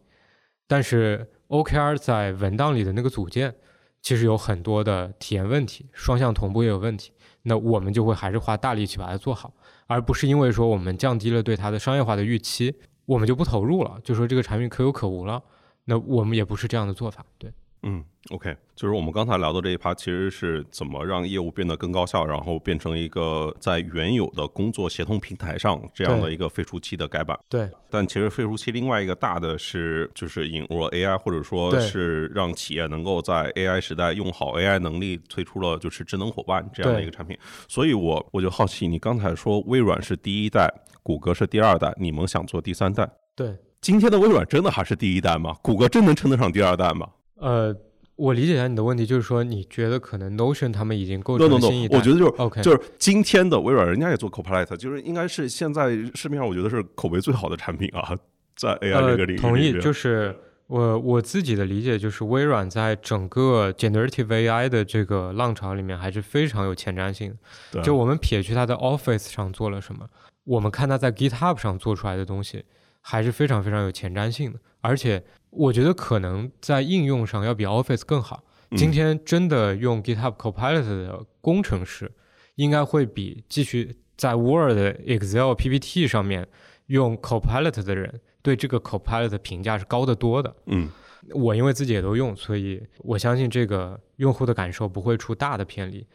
[0.66, 3.54] 但是 OKR 在文档里的那个组件
[4.00, 7.12] 其实有很多的体验问题，双向同步也有问题。
[7.42, 9.52] 那我们就会还是花大力气把它做好，
[9.86, 12.74] 而不是因为说我们降低了对它的商业化的预期，
[13.04, 15.42] 我们就不投入了，就说这个产品可有可无了。
[15.84, 17.52] 那我们也不是这样的做法，对。
[17.84, 27.36] 嗯，OK，就是我们刚才聊的这一趴，其实是怎么让业务变得更高效，然后变成一个在原有的工作协同平台上这样的一个废除期的改版。
[27.48, 37.36] 对，但其实废除期另外一个大的是，就是引入了 AI，或者说是让企业能够在 AI 时代用好 AI 能力，推出了就是智能伙伴这样的一个产品。
[37.66, 40.72] 所以我我就好奇，你刚才说微软是第一代，
[41.02, 43.10] 谷歌是第二代，你们想做第三代？
[43.34, 45.56] 对，今天的微软真的还是第一代吗？
[45.62, 47.08] 谷歌真能称得上第二代吗
[47.42, 47.76] 呃，
[48.16, 58.16] 我理解一下你的问题，就是说你觉得可能 Notion 他们已经构？No 成 No 了新一代我觉得就是 OK，就是今天的微软，人家也做 Copilot，就是应该是现在市面上我觉得是口碑最好的产品啊，
[58.54, 60.36] 在 AI 这个领域同意，就是
[60.68, 67.36] 我我自己的理解就是，微软在整个 generative AI 的这个浪潮里面还是非常有前瞻性的。
[67.72, 70.06] 对就我们撇去它的 Office 上做了什么，
[70.44, 72.64] 我们看它在 GitHub 上做出来的东西，
[73.00, 74.58] 还是非常非常有前瞻性的。
[74.80, 75.22] 而且
[75.52, 78.42] 我觉得可能在应用上要比 Office 更好。
[78.70, 82.10] 嗯今天真的用 GitHub Copilot 的工程师，
[82.54, 86.48] 应该会比继续在 Word、Excel、PPT 上面
[86.86, 90.56] 用 Copilot 的人，对这个 Copilot 的评价是高得多的。
[90.66, 90.88] 嗯
[91.34, 96.06] 我因为自己也都用，所以我相信这个用户的感受不会出大的偏离。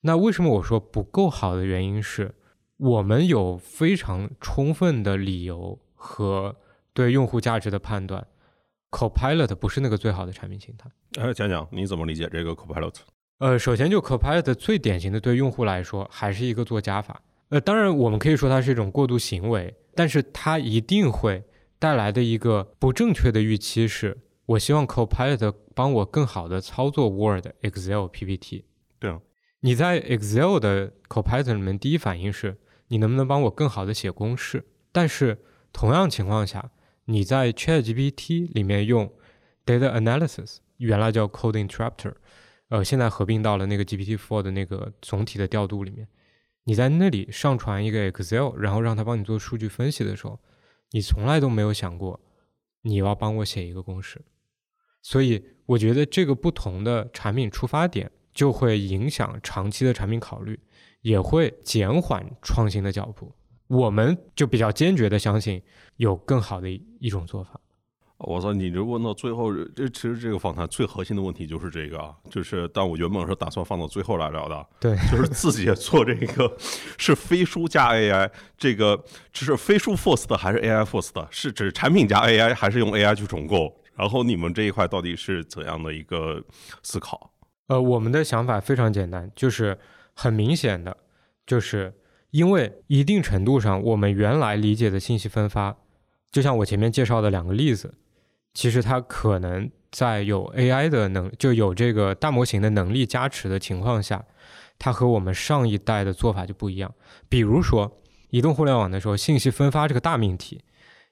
[0.00, 2.34] 那为什么我说不够好的原因是，
[2.78, 6.56] 我们有非常充分的理由和
[6.94, 8.26] 对用户价值的判断
[8.90, 10.90] ，Copilot 不是那个最好的产品形态。
[11.20, 12.94] 哎，讲讲你怎么理解这个 Copilot？
[13.38, 17.22] 呃，首先就 Copilot 最典型的对用户来说，还是一个做加法。
[17.48, 21.42] 呃，当然我们可以说它是一种过度行为，但是它一定会
[21.78, 28.66] 带来的一个不正确的预期是，我希望 Copilot 帮我更好的操作 Word、Excel、PPT。
[28.98, 29.20] 对啊，
[29.60, 34.64] 你在 Excel 的 Copilot 里面，第一反应是你能不能帮我更好的写公式？
[34.92, 35.38] 但是
[35.72, 36.70] 同样情况下，
[37.10, 39.12] 你在 ChatGPT 里面用
[39.66, 42.14] Data Analysis，原来叫 Code Interpreter，
[42.68, 46.06] 呃，现在合并到了那个 GPT-4 的那个总体的调度里面。
[46.62, 50.38] 你在那里上传一个 Excel，然后让它帮你做数据分析的时候，
[50.92, 52.20] 你从来都没有想过
[52.82, 54.22] 你要帮我写一个公式。
[55.02, 60.60] 所以我觉得这个不同的产品出发点就会影响长期的产品考虑，
[61.00, 63.32] 也会减缓创新的脚步。
[63.70, 65.62] 我们就比较坚决的相信
[65.96, 67.60] 有更好的一一种做法。
[68.18, 76.52] 我操，你这问到最后，这其实这个访谈最核心的问题就是这个啊，就是但我原本是打算放到最后来聊的，对，就是自己也做这个
[76.98, 79.00] 是飞书加 AI，这个
[79.32, 81.26] 这是飞书 force 的还是 AI force 的？
[81.30, 83.80] 是指产品加 AI 还是用 AI 去重构？
[83.94, 86.42] 然后你们这一块到底是怎样的一个
[86.82, 87.30] 思考？
[87.68, 89.78] 呃，我们的想法非常简单，就是
[90.14, 90.94] 很明显的，
[91.46, 91.94] 就是
[92.30, 95.76] 因为一定程度上，我们原来理解的信息分发，
[96.30, 97.94] 就像我前面介绍的两个例子，
[98.54, 104.24] 其实它可能在有 AI 的能，就有这个大模型的能力加持的情况下，
[104.78, 106.94] 它和我们上一代的做法就不一样。
[107.28, 108.00] 比如说，
[108.30, 110.62] 移动互联网的时候，信息分发这个大命题，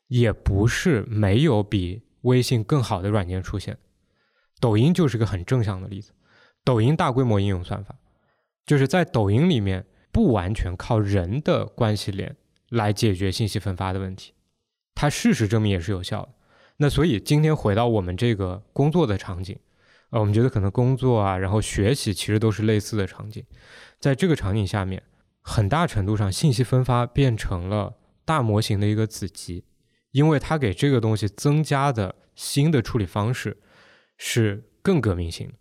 [0.06, 3.76] 也不是没有比微信更好的软件出现。
[4.60, 6.12] 抖音就是个很正向的例子。
[6.64, 7.96] 抖音大规模应用算法，
[8.64, 12.36] 就是在抖音里面不完全靠人的关系链
[12.70, 14.32] 来解决信息分发的问题，
[14.94, 16.28] 它事实证明也是有效的。
[16.78, 19.58] 那所以今天回到我们这个工作的场景，
[20.10, 23.44] 呃，我们觉得可能工作啊，然后学习其实都是类似的场景。
[23.98, 25.02] 在这个场景下面，
[25.40, 29.64] 很大程度上信息分发变成了大模型的一个子集，
[30.12, 33.56] 因为它给这个东西增加的新的处理方式
[34.16, 35.54] 是更革命性的。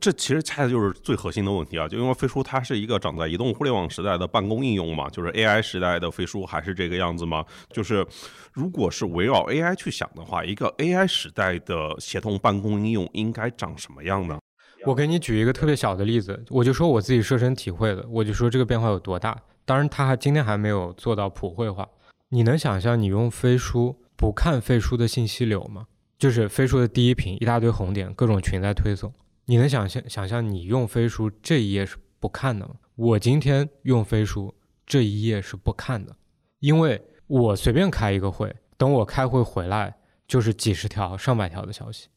[0.00, 1.88] 这其实恰恰就是最核心的问题啊！
[1.88, 7.44] 就因为飞书它是一个长在移动互联网时代的办公应用嘛，就是 AI 时代的飞书还是这个样子吗？
[7.72, 8.06] 就是
[8.52, 14.38] 如果是围绕 AI 去想的话，一个 AI 时代的协同办公应用应该长什么样呢？
[14.84, 19.36] 我给你举一个特别小的例子，我就说我自己设身体会的，我就说这个变化有多大。
[19.64, 21.88] 当然，它还今天还没有做到普惠化。
[22.28, 25.86] 你能想象你用飞书不看飞书的信息流吗？
[26.18, 29.12] 就是飞书的第一屏一大堆红点，各种群在推送。
[29.44, 32.76] 你能想象想象你用飞书这一页是不看的吗？
[32.94, 34.54] 我今天用飞书
[34.86, 36.14] 这一页是不看的，
[36.60, 39.96] 因为我随便开一个会，等我开会回来
[40.28, 42.08] 就是几十条、上百条的消息。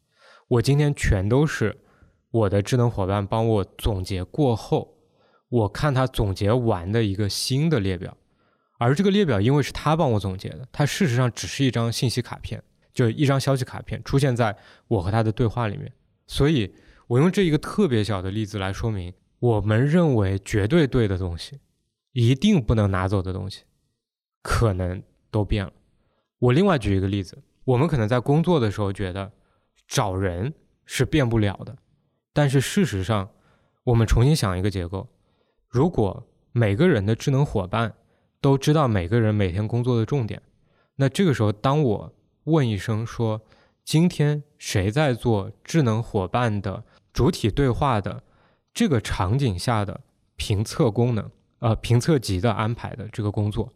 [0.47, 1.75] 我今天全都是
[2.29, 4.95] 我的智能伙伴帮我总结过后，
[5.49, 8.15] 我看他总结完的一个新的列表，
[8.77, 12.61] 而这个列表因为是他帮我总结的，它事实上只是一张信息卡片，
[12.93, 14.55] 就一张消息卡片出现在
[14.87, 15.91] 我和他的对话里面，
[16.27, 16.71] 所以。
[17.07, 21.59] 我用这一个特别小的例子来说明，我们认为绝对对的东西，
[22.13, 23.63] 一定不能拿走的东西，
[24.41, 25.71] 可能都变了。
[26.39, 29.31] 我另外举一个例子，我们可能在工作的时候觉得
[29.87, 30.53] 找人
[30.85, 31.77] 是变不了的，
[32.33, 33.29] 但是事实上，
[33.83, 35.07] 我们重新想一个结构：
[35.67, 37.93] 如果每个人的智能伙伴
[38.41, 40.41] 都知道每个人每天工作的重点，
[40.95, 42.13] 那这个时候，当我
[42.45, 43.41] 问一声说，
[43.83, 46.83] 今天谁在做智能伙伴的？
[47.15, 48.21] 主体对话的
[48.73, 50.01] 这个场景下的
[50.35, 53.71] 评测功能，呃，评测级的安排的这个工作，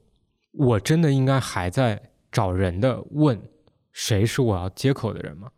[0.51, 3.41] 我真的应该还在找人的问
[3.93, 5.49] 谁是我要接口的人吗？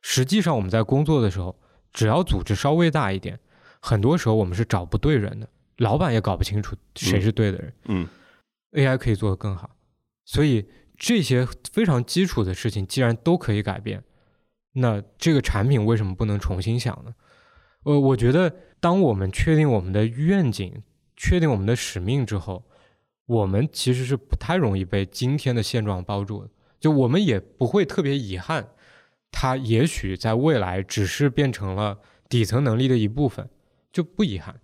[0.00, 1.56] 实际上我们在工作的时候，
[1.92, 3.38] 只要组织稍微大一点，
[3.80, 7.72] 很多时候我们是找不对人的，老板也搞不清楚谁是对的人。
[7.84, 8.08] 嗯
[8.72, 9.70] ，AI 可以做得更好，
[10.24, 14.02] 所以这些非常基础的事情既然都可以改变。
[14.72, 17.14] 那这个产品为什么不能重新想呢？
[17.84, 20.82] 呃，我觉得当我们确定我们的愿景、
[21.16, 22.64] 确定我们的使命之后，
[23.26, 26.50] 我们其实是不太容易被今天的现状包住的。
[26.80, 28.68] 就我们也不会特别遗憾，
[29.30, 31.98] 它也许在未来只是变成了
[32.28, 33.48] 底层能力的一部分，
[33.92, 34.60] 就不遗憾。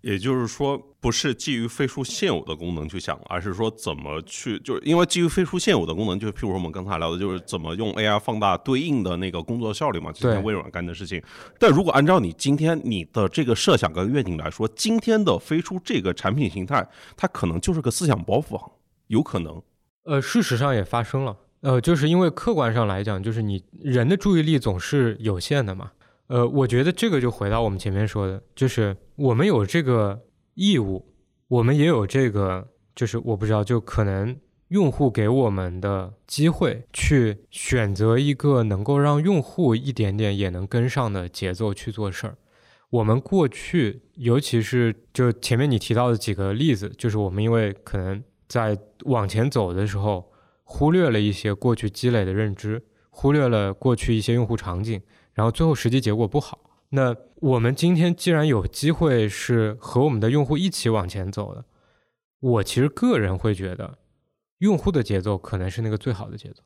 [0.00, 11.20] 也就是说，不是基于飞书现有的功能去想，而是说怎么去，就是因为基于飞书现有的功能，就譬如说我们刚才聊的，就是怎么用 AI 放大对应的那个工作效率嘛，今天微软干的事情。
[11.58, 16.86] 但如果按照你今天你的这个设想跟愿景来说，今天的飞书这个产品形态，
[17.16, 18.60] 它可能就是个思想包袱，
[19.08, 19.60] 有可能。
[20.04, 25.90] 呃，事实上也发生了，呃，就是因为客观上来讲，就是你人的注意力总是有限的嘛。
[26.28, 30.22] 呃，我觉得这个就回到我们前面说的，就是我们有这个
[30.54, 31.14] 义务，
[31.48, 34.36] 我们也有这个，就是我不知道，就可能
[34.68, 42.36] 用户给我们的机会，去选择一个能够让用户一点点也能跟上的节奏去做事儿。
[42.90, 50.30] 我们过去，尤其是就前面你提到的几个例子，就是我们因为可能在往前走的时候，
[50.64, 55.00] 忽略了一些过去积累的认知，忽略了过去一些用户场景。
[55.38, 56.58] 然后最后实际结果不好，
[56.88, 61.64] 那我们今天既然有机会是和我们的用户一起往前走的，
[62.40, 63.98] 我其实个人会觉得，
[64.58, 66.64] 用户的节奏可能是那个最好的节奏。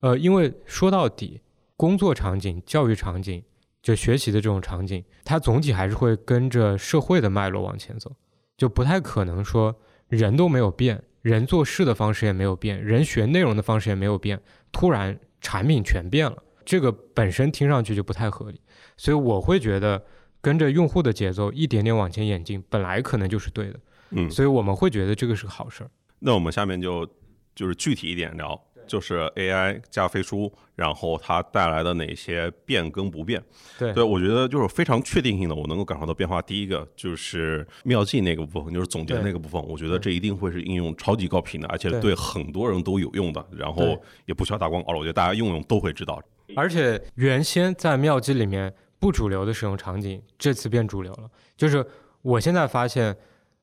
[0.00, 1.40] 呃，因为说到底，
[1.76, 3.44] 工作场景、教育场景，
[3.80, 8.10] 就学习的这种场景，它总体还是会跟着社会的脉络往前走，
[8.56, 9.72] 就不太可能说
[10.08, 14.42] 人都没有变，人做事的方式也没有变，人学内容的方式也没有变，
[14.72, 16.42] 突然产品全变了。
[16.64, 18.60] 这个本身听上去就不太合理，
[18.96, 20.02] 所以我会觉得
[20.40, 23.80] 跟着用户的节奏一点点往前演进，本来可能就是对的。
[24.10, 25.90] 嗯，所以我们会觉得这个是个好事儿。
[26.20, 27.08] 那我们下面就
[27.54, 33.42] 就是具体一点聊，就是 AI 加飞书，然后它带来的哪些变更不变？
[33.78, 36.40] 对，对我觉得就是非常确定性的，我能够感受到变化。
[36.40, 46.22] 第一个就是妙计那个部分，就是总结那个部分，我觉得这一定会是应用超级高频的，而且对很多人都有用的，然后也不需要打广告了，我觉得大家用用都会知道。
[46.56, 51.30] 而且原先在妙计里面不主流的使用场景，这次变主流了。
[51.56, 51.84] 就是
[52.22, 53.16] 我现在发现。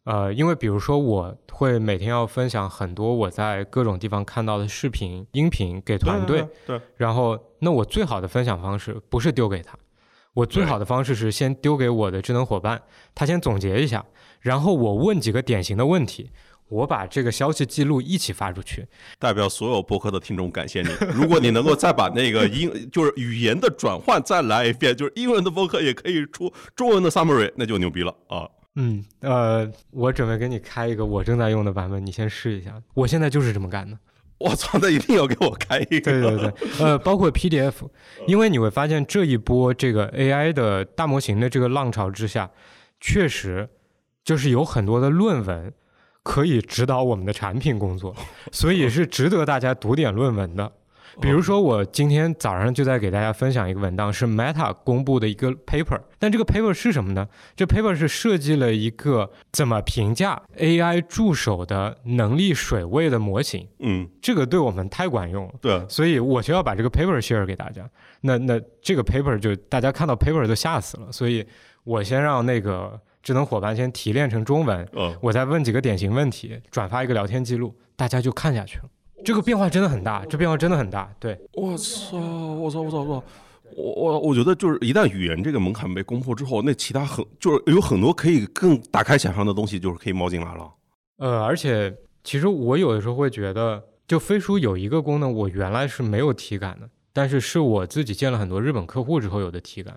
[0.04, 9.78] 呃，因为比如说我会每天要分享很多我在各种地方看到的视频、音频给团队，对，然后那我最好的分享方式不是丢给他，
[10.34, 12.82] 我最好的方式是先丢给我的智能伙伴，
[13.14, 14.04] 他先总结一下，
[14.40, 16.32] 然后我问几个典型的问题，
[16.72, 18.88] 我把这个消息记录一起发出去，
[19.20, 20.88] 代表所有播客的听众感谢你。
[21.14, 28.48] 如果你能够再把那个英 就是语言的转换再来一遍，就是英文的播客也可以出中文的 summary，那就牛逼了啊。
[28.76, 32.82] 嗯，呃，我准备给你开一个我正在用的版本，你先试一下。
[32.94, 33.98] 我现在就是这么干的。
[34.38, 36.00] 我操，那一定要给我开一个。
[36.00, 37.74] 对对对，呃，包括 PDF，
[38.28, 42.50] 因为你会发现这一波这个 AI 的大模型的这个浪潮之下，
[43.02, 43.70] 确实
[44.24, 45.74] 就是有很多的论文
[46.24, 48.16] 可以指导我们的产品工作，
[48.52, 50.72] 所以是值得大家读点论文的。
[51.20, 56.00] 比如说，我今天早上就在给大家分享一个文档，是 Meta 公布的一个 paper。
[56.18, 57.28] 但这个 paper 是什么呢？
[57.54, 63.68] 这 paper 是设计了一个怎么评价 AI 助手的能力水位的模型。
[63.80, 65.54] 嗯，这个对我们太管用了。
[65.60, 67.86] 对，所以我就要把这个 paper share 给大家。
[68.22, 71.12] 那那这个 paper 就大家看到 paper 都吓死了。
[71.12, 71.46] 所以
[71.84, 78.86] 我先让那个智能伙伴先提炼成中文，嗯我再问几个典型问题，转发一个聊天记录，大家就看下去了。
[79.24, 81.14] 这个变化真的很大，这变化真的很大。
[81.20, 83.24] 对，我操，我操，我操，我操，
[83.78, 90.72] 我我我觉得就是一旦语言这个门槛被攻破之后，那其他很就是有很多可以更打开想象的东西，就是可以冒进来了。
[91.18, 99.96] 呃，而且其实我有的时候会觉得，就飞书有一个功能，我原来是没有体感的，但是是我自己见了很多日本客户之后有的体感。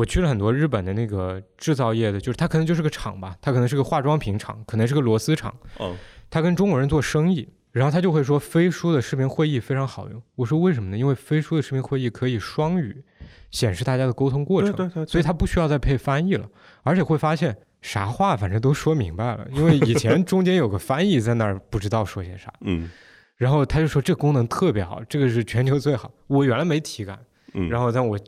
[0.00, 5.94] 我去了很多日本的那个制造业的，就是它可能就是个厂吧，它可能是个化妆品厂，可能是个螺丝厂，嗯，
[6.30, 7.46] 他跟中国人做生意。
[7.72, 10.20] 然后他就会说飞书的视频会议非常好用。
[10.34, 10.98] 我说为什么呢？
[10.98, 13.04] 因为飞书的视频会议可以双语
[13.50, 16.48] 显示大家的沟通过程，对对，所以他不需要再配翻译了，
[16.82, 19.46] 而且会发现啥话反正都说明白了。
[19.52, 22.90] 因为以前中间有个翻译在那儿不知道说些啥， 嗯。
[23.36, 26.10] 然后他就说这功能特别好，这个是全球最好。
[26.26, 27.16] 我原来没体感，
[27.52, 27.68] 嗯。
[27.68, 28.18] 然后但我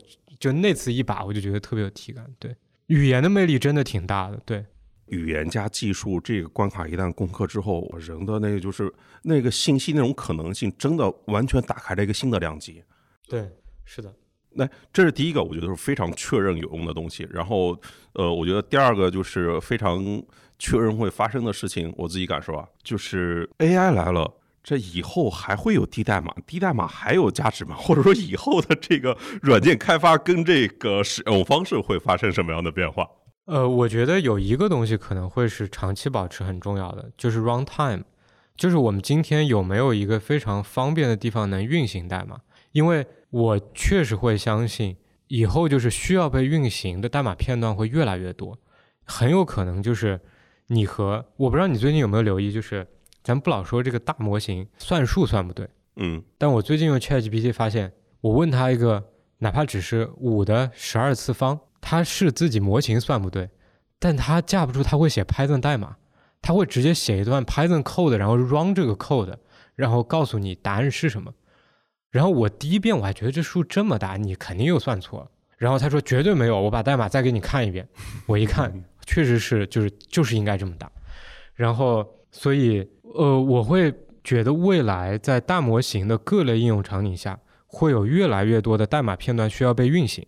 [0.43, 2.25] 就那次一把我就觉得特别有体感。
[2.37, 2.53] 对，
[2.87, 4.37] 语言的魅力真的挺大的。
[4.45, 4.65] 对。
[5.05, 12.83] 语言加技术这个关卡一旦攻克之后，人的那个就是那个信息那种可能性，真的完全打开了一个新的量级。
[13.29, 13.49] 对，
[13.85, 14.13] 是的。
[14.51, 17.25] 那这是第一个，我觉得是非常确认有用的东西。
[17.31, 17.79] 然后，
[18.15, 20.21] 呃，我觉得第二个就是非常
[20.59, 24.29] 确认会发生的事情，我自己感受啊，就是 AI 来了，
[24.63, 27.75] 这以后还会有低代码，低代码还有价值吗？
[27.75, 33.05] 或者说以后的这个软件开发跟这个使用方式会发生什么样的变化？
[33.45, 38.03] 呃，我觉得有一个东西可能会是长期保持很重要的，就是 runtime，
[38.55, 42.39] 就是我们今天有没有一个非常方便的地方能运行代码？
[42.71, 44.95] 因为我确实会相信，
[45.27, 48.57] 以后就是需要被运行的代码片段会越来越多，
[49.03, 50.21] 很有可能就是
[50.67, 52.87] 你和我不知道你最近有没有留意，就是
[53.23, 59.03] 咱不老说这个大模型算数算不对，嗯，但我最近用 ChatGPT 发现，我问他一个
[59.37, 61.59] 哪怕只是五的十二次方。
[61.85, 63.49] 他是自己模型算不对，
[63.99, 65.97] 但他架不住他会写 Python 代码，
[66.41, 69.35] 他会直接写一段 Python code，然后 run 这个 code，
[69.75, 71.33] 然后告诉你答案是什么。
[72.09, 75.31] 然后我第一遍我还觉得这数这么大，你肯定又算错了。
[75.57, 77.85] 然后他说绝对没有，我把代码再给你看一遍。
[78.27, 78.71] 我一看，
[79.05, 80.89] 确实是就是就是应该这么大。
[81.53, 83.93] 然后所以呃，我会
[84.23, 90.25] 觉得未来在大模型的各类应用场景下，会有越来越多的代码片段需要被运行。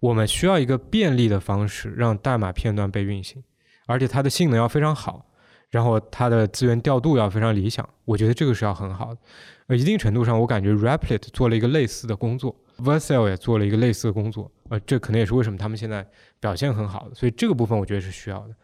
[0.00, 3.42] 我们需要一个便利的方式让代码片段被运行，
[3.86, 5.26] 而且它的性能要非常好，
[5.70, 7.88] 然后它的资源调度要非常理想。
[8.04, 9.20] 我觉得这个是要很好的。
[9.66, 14.50] 呃，一定程度上，我感觉 Replit 做了一个类似的工作，Vercel 也做了一个类似的工作。
[14.68, 16.06] 呃，这可能也是为什么他们现在
[16.38, 17.14] 表现很好的。
[17.14, 18.54] 所以这个部分我觉得是需要的。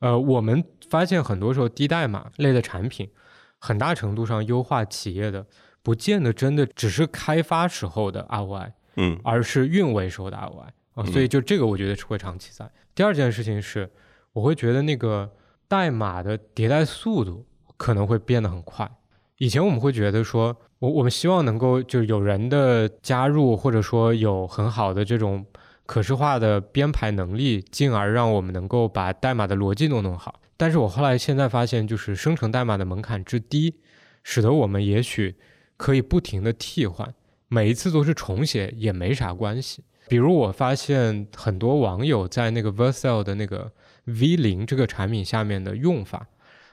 [0.00, 3.10] 呃，我们发现很多时候低代码类的产品，
[3.58, 5.46] 很大程度上优化企业的，
[5.82, 8.72] 不见得真的只是开发时候的 ROI。
[8.98, 12.66] 嗯，而是运维时候的 ROI 啊，所以就这个我觉得是会长期在。
[12.94, 13.90] 第二件事情是，
[14.32, 15.30] 我会觉得那个
[15.68, 17.44] 代码的迭代速度
[17.76, 18.90] 可能会变得很快。
[19.36, 25.44] 以前我们会觉得说，我我们希望能够就是有人的加入，或者说有很好的这种
[25.86, 30.40] 可视化的编排能力，进而让我们能够把代码的逻辑弄弄好。
[30.56, 33.74] 但是我后来现在发现，就是生成代码的门槛之低，
[34.22, 35.36] 使得我们也许
[35.76, 37.14] 可以不停的替换，
[37.48, 39.84] 每一次都是重写也没啥关系。
[40.08, 43.70] 比如我发现很多网友在那个 Vercel 的那个
[44.04, 46.26] V 零这个产品下面的用法，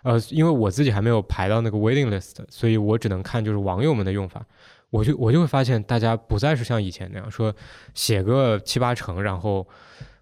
[0.03, 4.45] 呃，因为我自己还没有排到那个 waiting list，所以我只能看就是网友们的用法。
[4.93, 7.51] 我就我就会发现，大家不再是像以前那样说
[7.95, 9.67] 写个七八成，然后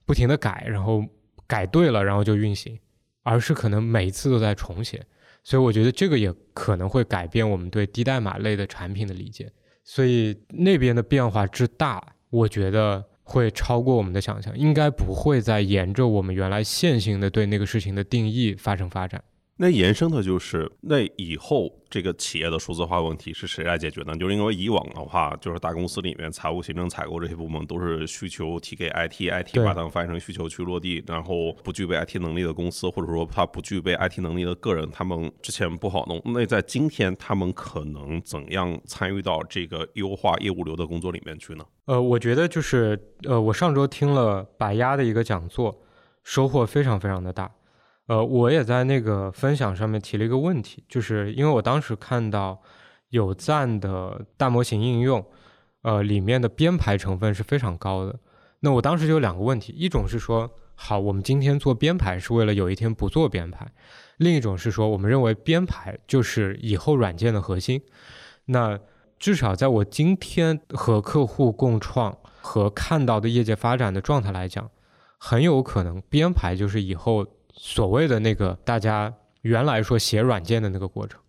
[0.06, 1.04] 不停的改，然后
[1.46, 2.80] 改对了，然后就运行，
[3.24, 5.06] 而是可能每一次都在重写。
[5.44, 9.52] 所以我觉得这个也可能会改变我们对低代码类的产品的理解。
[9.84, 19.22] 所以那边的变化之大，我觉得会超过我们的想象，应该不会再沿着我们原来线性的对那个事情的定义发生发展。
[19.58, 24.16] 那延伸的就是，那以后这个企业的数字化问题是谁来解决呢？
[24.18, 36.20] 就是因为以往的话，就是大公司里面财务、行政、采购这些部门都是需求提给 IT，IT 把它翻译成需求去落地，然后不具备 IT 能力的公司，或者说他不具备 IT 能力的个人，他们之前不好弄。
[36.34, 41.64] 那在今天，他们可能怎样参与到这个优化业务流的工作里面去呢？
[41.86, 45.84] 呃，我觉得就是呃，我上周听了白鸭的一个讲座，
[46.24, 47.52] 收获非常非常的大。
[48.12, 52.62] 呃，我也在那个分享上面提了一个问题，就是因为我当时看到
[53.08, 55.26] 有赞的大模型应用，
[55.84, 58.20] 呃，里面的编排成分是非常高的。
[58.60, 63.66] 那我当时就有两个问题，一种是说，好，我们今天做编排是为了有一天不做编排；
[64.18, 67.82] 另一种是说，我们认为编排就是以后软件的核心。
[68.48, 68.78] 那
[69.20, 74.70] 至少在我今天和客户共创和看到的业界发展的状态来讲，
[75.18, 77.26] 很有可能编排就是以后。
[77.64, 81.20] 所谓的那个大家原来说写软件的那个过程，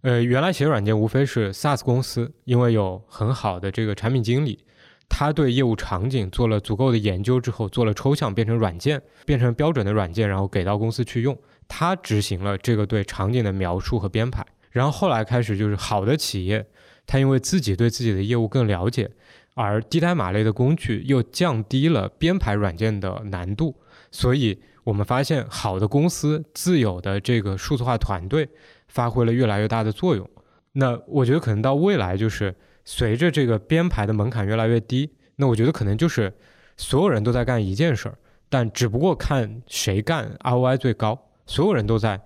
[0.00, 4.64] 呃，原来写软件无非是 SaaS 公司，因为有很好的这个产品经理，
[5.06, 16.64] 他对业务场景做了足够的研究之后，做了抽象变成软件，变成标准的软件，然后给到公司去用，他执行了这个对场景的描述和编排，然后后来开始就是好的企业，
[17.06, 19.10] 他因为自己对自己的业务更了解，
[19.52, 23.76] 而低代码类的工具又降低了编排软件的难度，
[24.10, 24.58] 所以。
[24.86, 28.48] 我们发现，好的公司自有的这个数字化团队
[28.86, 30.30] 发挥了越来越大的作用。
[30.74, 36.32] 那我觉得可能到未来，就是随着这个编排的门槛越来越低，那我觉得可能就是
[36.76, 38.16] 所有人都在干一件事儿，
[38.48, 41.20] 但只不过看谁干 ROI 最高。
[41.46, 42.20] 所有人都在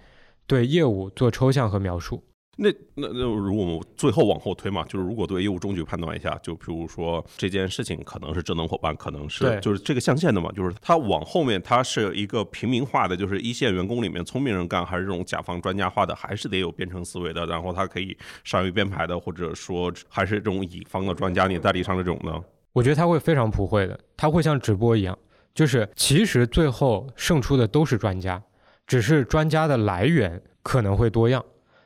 [0.46, 2.22] 对业务做抽象和描述。
[2.56, 22.42] 那那那，如果我们最后往后推嘛，就是如果对业务终局判断一下，就比如说这件事情可能是智能伙伴，可能是就是这个象限的嘛，就是它往后面它是一个平民化的，就是一线员工里面聪明人干，还是这种甲方专家化的，还是得有编程思维的，然后它可以善于编排的，或者说还是这种乙方的专家，你代理商这种呢？
[22.72, 25.18] 我觉得他会非常普惠的，他会像直播一样，
[25.54, 28.42] 就是其实最后胜出的都是专家，
[28.86, 31.42] 只是专家的来源可能会多样。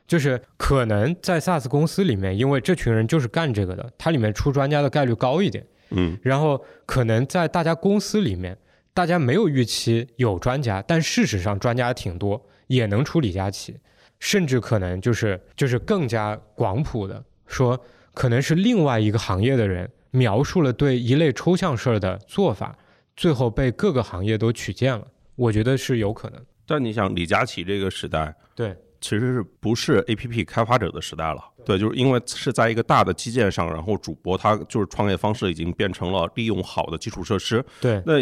[0.07, 5.65] 就是可能在 SaaS 公司里面，因为这群人就是干这个的，它里面出专家的概率高一点。
[5.91, 8.57] 嗯，然后可能在大家公司里面，
[8.93, 13.77] 大家没有预期有专家，但事实上专家挺多，也能出李佳琦，
[14.19, 17.79] 甚至可能就是就是更加广谱的说，
[18.13, 22.75] 可能是另外一个行业的人描述了对一类抽象事儿的做法，
[23.15, 25.05] 最后被各个行业都取见了。
[25.35, 26.41] 我觉得是有可能。
[26.65, 28.75] 但你想李佳琦这个时代，对。
[29.05, 31.39] 其实是不是 A P P 开发者的时代了？
[31.63, 37.63] 对，就是因为是在一个大的基建上，然后主播他就是创业方式已经变成了利用好的基础设施。
[37.79, 38.13] 对，那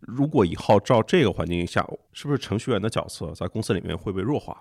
[0.00, 4.54] 如果以后照这个环境下，是不是程序员的角色在公司里面会被弱化？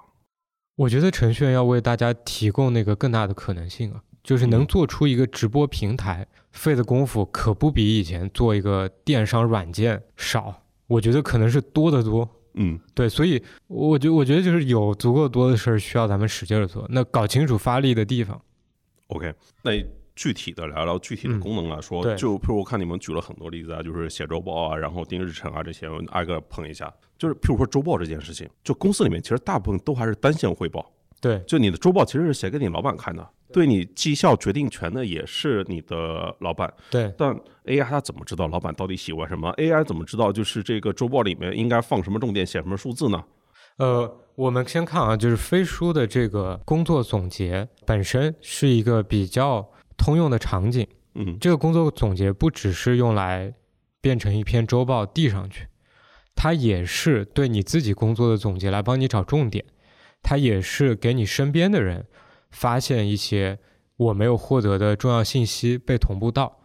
[0.77, 12.29] 我觉得程序员要为大家提供那个更大的可能性啊，就是能做出一个直播平台，费的功夫可不比以前做一个电商软件少，我觉得可能是多得多。
[12.57, 18.41] 嗯，对，所以我觉我觉得就是有足够多的事儿需要咱们使劲儿做，那搞清楚发力的地方。
[19.07, 19.33] OK，
[19.63, 19.71] 那
[20.15, 26.91] 具体的聊聊具体的功能来说，就譬如我看你们举了很多例子啊，就是写周报啊，然后定日程啊这些，挨个碰一下。
[27.17, 30.91] 就是譬如说周报这件事情，就公司里面其实大部分都还是单线汇报。
[31.21, 33.27] 对，就你的周报其实是写给你老板看的。
[33.51, 37.13] 对你绩效决定权的也是你的老板，对。
[37.17, 37.33] 但
[37.65, 43.23] AI 它怎么知道老板到底喜欢什么？AI 怎么知道就是这个周报里面应该放什么重点，写什么数字呢？
[43.77, 50.87] 呃，我们先看啊，就是飞书的这个工作总结本身是一个比较通用的场景。
[51.15, 53.53] 嗯，这个工作总结不只是用来
[54.01, 55.67] 变成一篇周报递上去，
[56.35, 59.63] 它也是对你自己工作的总结，来帮你找重点，
[60.21, 62.05] 它也是给你身边的人。
[62.51, 63.59] 发现一些
[63.97, 66.59] 我没有获得的重要信息被同步到，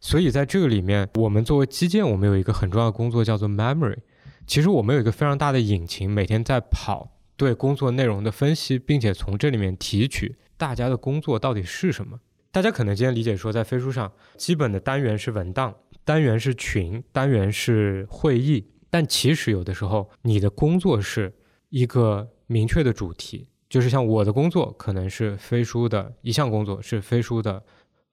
[0.00, 3.98] 所以在这个里面，我们作为基建，我们有一个很重要的工作叫做 memory。
[4.46, 12.20] 其实我们有一个非常大的引擎，每天在跑对工作内容的分析，并且从这里面提取大家的工作到底是什么，
[12.52, 15.74] 大家可能今天理解说，在飞书上，基本的单元是文档，
[16.04, 21.34] 单元是群，单元是会议，但其实有的时候，你的工作是
[21.70, 27.62] 一个明确的主题，就是像我的工作可能是飞书的一项工作是飞书的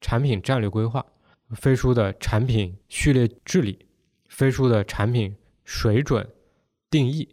[0.01, 1.05] 产品战略规划，
[1.55, 3.85] 飞书的产品序列治理，
[4.29, 6.27] 飞书的产品水准
[6.89, 7.29] 定义，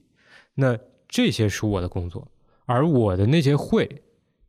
[0.55, 2.29] 那这些是我的工作，
[2.67, 4.03] 而我的那些会。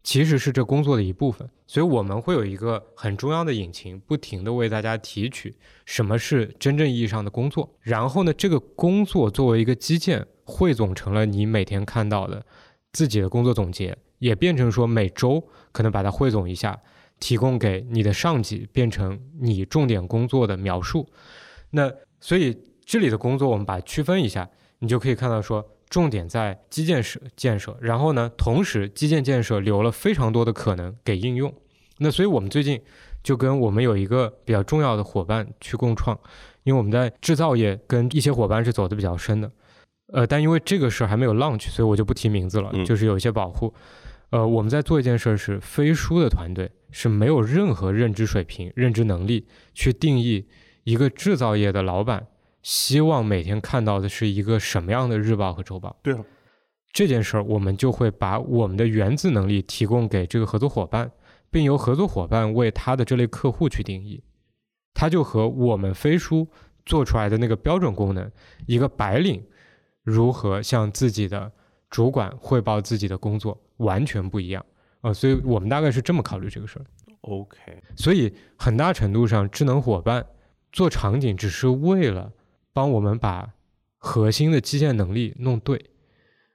[0.04, 5.56] 其实是这工作的一部分，所以我们会有一个很重要的引擎，不停的为大家提取
[5.86, 7.72] 什么是真正意义上的工作。
[7.82, 12.44] 然后呢，这个工作作为一个基建，汇总成了你每天看到的
[12.94, 16.80] 自己的工作总结，也变成说每周可能把它汇总一下，
[17.20, 21.08] 提供给你的上级，变成你重点工作的描述。
[21.72, 25.66] 那所以这里的工作我们把它区分一下，你就可以看到说。
[25.92, 31.54] 重点在基建设建设，然后呢，同时基建建设留了非常多的可能给应用。
[31.98, 32.82] 那所以我们最近
[33.22, 36.18] 就跟我们有一个比较重要的伙伴去共创，
[36.64, 39.52] 因为我们在制造业跟一些伙伴是走的比较深的。
[40.12, 43.74] 呃，但因为这个事儿还没有 launch，所以我就不提名字了，就是有一些保护。
[44.30, 50.48] 呃，我们在做一件事是飞书的团队是没有任何认知水平、认知能力去定义
[50.84, 52.28] 一个制造业的老板。
[52.62, 55.98] 希望每天看到的是一个什么样的日报和周报？
[56.04, 56.24] 对啊，
[56.94, 61.12] 这件事儿我们就会把我们的原子能力提供给这个合作伙伴，
[61.50, 64.22] 并由合作伙伴为他的这类客户去定义。
[64.94, 66.48] 它就和我们飞书
[66.86, 68.32] 做出来的那个标准功能，
[68.68, 69.44] 一个白领
[70.04, 71.52] 如何向自己的
[71.90, 74.66] 主管汇报自己的工作完全不一样
[75.02, 75.14] 啊！
[75.14, 76.86] 所以我们大概是这么考虑这个事儿。
[77.22, 77.58] OK，
[77.96, 80.26] 所以很大程度上，智能伙伴
[80.72, 82.32] 做场景只是为了。
[82.74, 83.54] 帮我们把
[83.98, 85.88] 核心的基建能力弄对，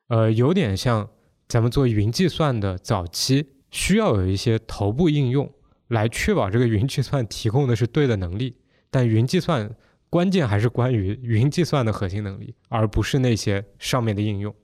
[0.07, 1.11] 呃，有点像
[1.47, 5.53] 咱们做云计算的早期，需要有一些头部应用
[5.89, 8.57] 来确保这个云计算提供的是对的能力，
[8.91, 9.71] 但云计算
[10.09, 14.55] 关键还是关于云计算的核心能力，而不是那些上面的应用。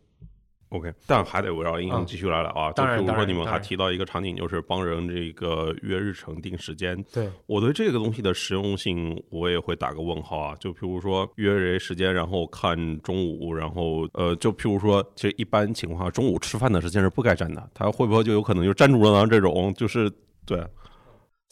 [0.71, 2.73] OK，但还得围绕应用继续来聊啊。
[2.73, 6.97] 就比如说你们还提到一个场景，就是帮人这个约日程、定时间。
[7.13, 10.57] 对我对这个东西的实用性，我也会打个问号啊。
[10.59, 19.27] 就比如说约谁时间，然后看中午，然后呃，就譬如说，其实一般情况下中午吃饭的时间是不该占的，他会不会就有可能就占住了呢？
[19.27, 20.11] 这种就是
[20.47, 20.67] 对，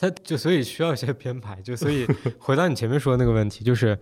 [0.01, 1.61] 他就所以需要一些编排。
[1.61, 2.07] 就所以
[2.39, 3.99] 回到你前面说的那个问题，就是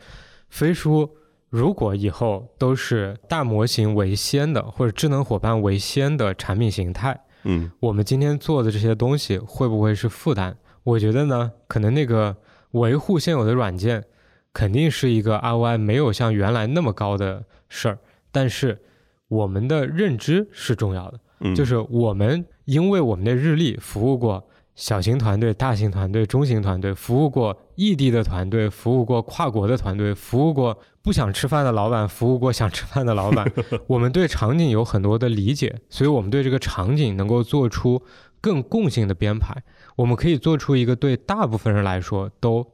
[0.49, 1.17] 飞书。
[1.51, 10.55] 如果以后都是大模型为先的，或者智能伙伴为先的产品形态，嗯，我们今天做的这些东西会不会是负担？
[10.85, 12.37] 我觉得呢，可能那个
[12.73, 14.05] 维护现有的软件
[14.53, 17.99] 肯定是一个 ROI 没有像原来那么高的事儿，
[18.31, 18.83] 但是
[19.29, 24.47] 我们的认知是重要的，就是我们因为我们的日历服务过。
[24.79, 33.45] 小型团队、大型团队、中型团队，服务过异地的团队，服务过跨国的团队，服务过不想吃饭的老板，服务过想吃饭的老板。
[33.89, 38.01] 我们对场景有很多的理解，所以我们对这个场景能够做出
[38.41, 39.53] 更共性的编排。
[39.97, 42.65] 我们可以做出一个对大部分人来说都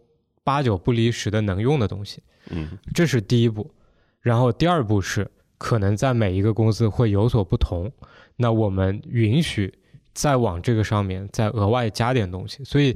[0.44, 2.22] 八九不离十的能用的东西。
[2.50, 3.70] 嗯，这是第一步。
[4.20, 7.90] 然后第二步是，可能在每一个公司会有所不同。
[8.36, 9.72] 那我们允许。
[10.14, 12.92] 再往这个上面再额外加点东西，所以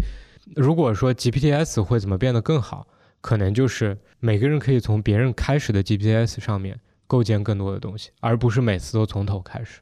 [0.55, 2.87] 如果说 GPTs 会怎么变得更好，
[3.21, 9.81] 可能就是每个人可以从别人开始的 GPTs 上面构建更多的东西，而不是每次都从头开始。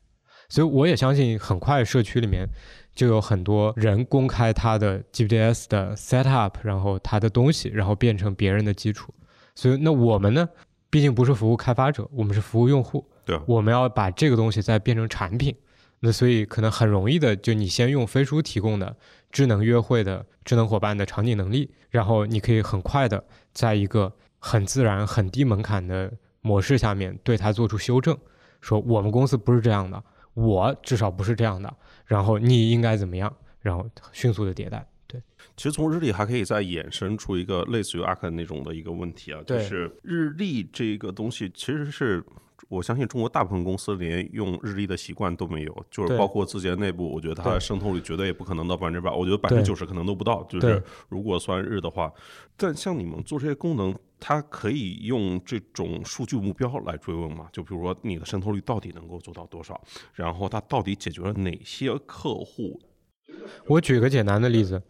[0.49, 2.47] 所以我也相信，很快社区里面
[2.95, 9.12] 就有很多人公开他的 GPTs 的 setup，然后他的东西，然后变成别人的基础。
[9.55, 10.49] 所以那我们呢，
[10.89, 15.55] 毕竟不是服务开发者，我们是服务用户，对，我们要把这个东西再变成产品。
[16.01, 18.97] 那所以可能很容易的，就你先用飞书提供的
[19.32, 28.16] 智能约会的智能伙伴的场景能力，然后你可以很快的在一个很自然、很低门槛的模式下面对它做出修正，
[28.61, 30.03] 说我们公司不是这样的，
[30.34, 31.74] 我至少不是这样的，
[32.05, 34.86] 然后你应该怎么样，然后迅速的迭代。
[35.07, 35.22] 对，
[35.57, 42.22] 其实从日历还可以再衍生出一个类似于 Arc 那种的一个问题啊，就是日历这个东西其实是。
[42.69, 50.43] 我相信中国大部分公司连用日历的习惯都没有，就是包括字节内部，我觉得它的渗透率绝对也不可能到百分之百，我觉得百分之九十可能都不到。
[50.45, 52.12] 就是如果算日的话，
[52.57, 57.49] 但像你们做这些功能，它可以用这种数据目标来追问嘛？
[57.53, 59.81] 就比如说你的渗透率到底能够做到多少，
[60.12, 62.81] 然后它到底解决了哪些客户？
[63.67, 64.83] 我举个简单的例子，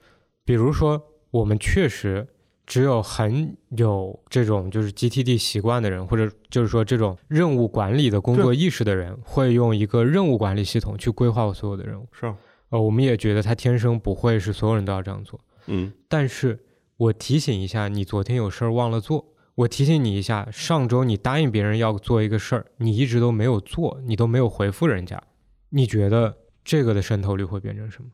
[0.45, 2.27] 比如说我们确实。
[2.67, 12.07] 只有很有这种就是 GTD 习惯的人，或者就是说这种任务管理的工作意识的人，会用一个任务管理系统去规划我所有的任务。
[12.11, 12.37] 是啊，
[12.71, 15.39] 呃，我们也觉得他天生不会是所有人都要这样做。
[15.69, 16.59] 嗯但是
[16.97, 19.33] 我提醒一下，你昨天有事儿忘了做。
[19.55, 25.23] 我提醒你一下，上周你答应别人要做一个事儿，你一直都没有做，你都没有回复人家。
[25.71, 28.11] 你觉得这个的渗透率会变成什么？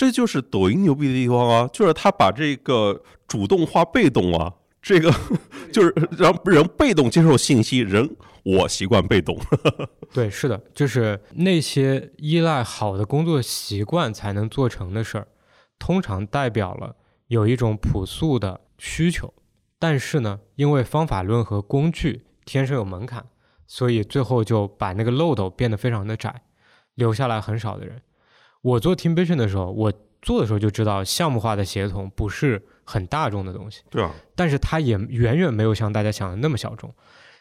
[0.00, 5.12] 这就是抖音牛逼的地方啊，就是他把这个主动化被动啊，这个
[5.70, 9.38] 就是让人被动接受信息，人我习惯被动。
[10.14, 15.28] 对，是的，就是那些依赖好的工作习惯才能做成的事儿，
[15.78, 16.96] 通常代表了
[17.26, 19.34] 有一种朴素的需求。
[19.78, 23.26] 但是呢，因为方法论和工具天生有门槛，
[23.66, 26.40] 所以最后就把那个漏斗变得非常的窄，
[26.94, 28.00] 留下来很少的人。
[28.62, 29.92] 我做 Team Vision 的时候，我
[30.22, 33.82] 做的时候就知道项目化的协同不是很大众的东西。
[33.90, 36.94] 对啊，但是它也远远没有像大家想的那么小众，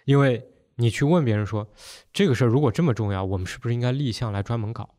[0.05, 0.41] 因为
[0.75, 1.67] 你去问别人说
[2.13, 4.89] 这个事儿如果这么重要，我们是不是应该立项来专门搞？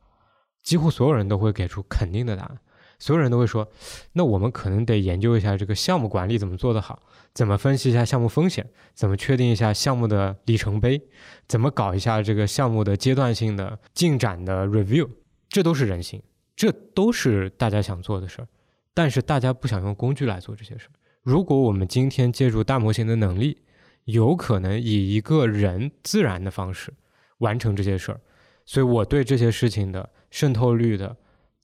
[0.62, 2.58] 几乎所有人都会给出肯定的答案，
[2.98, 3.66] 所有人都会说，
[4.12, 7.00] 那我们可能得研究一下这个项目管理怎么做得好，
[7.32, 11.00] 怎么分析一下项目风险，怎么确定一下项目的里程碑，
[11.48, 15.08] 怎么搞一下这个项目的阶段性的进展的 review，
[15.50, 16.22] 这都是人性，
[16.56, 18.48] 这都是大家想做的事儿。
[18.94, 20.92] 但是大家不想用工具来做这些事儿。
[21.22, 23.58] 如果我们今天借助大模型的能力，
[24.04, 26.94] 有可能以一个人自然的方式
[27.38, 28.20] 完成这些事儿，
[28.64, 31.16] 所以我对这些事情的渗透率的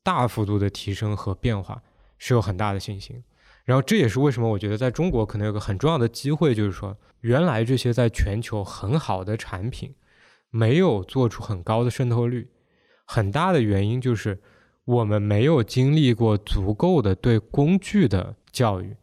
[0.02, 1.82] 大幅度的提升和变化
[2.18, 3.22] 是有很大的信心。
[3.64, 9.94] 然后这也是为什么我觉得在中国可能有个很重要的机会，就是说原来这些在全球很好的产品
[10.50, 12.48] 没有做出很高的渗透率，
[13.06, 14.38] 很大的原因就是
[14.84, 18.94] 我们没有经历过足够的对工具的教育。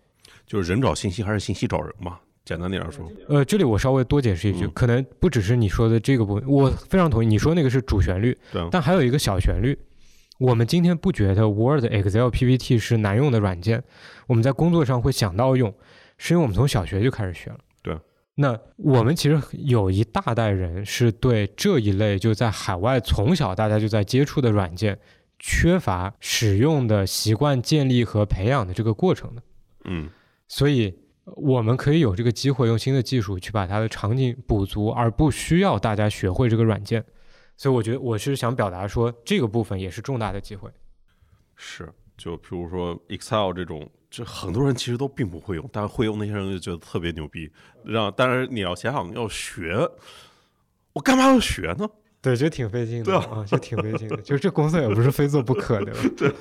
[0.45, 3.09] 就是人找信息还是信息找人嘛，简单点说。
[3.27, 8.37] 呃，这里我稍微多解释一句，嗯可能不只是你说的这个部分，我非常同意你说那个是主旋律，
[8.69, 9.77] 但还有一个小旋律。
[10.39, 13.81] 我们今天不觉得 Word、Excel、PPT 是难用的软件，
[14.27, 15.73] 我们在工作上会想到用，
[16.17, 17.59] 是因为我们从小学就开始学了。
[18.35, 18.41] 对。
[18.41, 24.99] 那我们其实有一大代人是对这一类就在海外从小大家就在接触的软件，
[25.39, 29.43] 缺乏使用的习惯建立和培养的这个过程的。
[29.85, 30.09] 嗯
[30.47, 37.03] 所以我们可以有这个机会用新的技术去把它的场景补足，而不需要大家学会这个软件。
[37.55, 40.69] 所以我觉得我是想表达说，这个部分也是重大的机会。
[41.55, 47.51] 是，就譬如说 Excel 这种，这很多人其实都并不会用，但是会用那些人就觉得特别牛逼。
[47.83, 49.89] 让，但是你要想想要学，
[50.93, 51.89] 我干嘛要学呢？
[52.21, 54.15] 对，就挺费劲的啊啊，这挺费劲的。
[54.17, 55.91] 就这工作也不是非做不可的。
[56.15, 56.31] 对。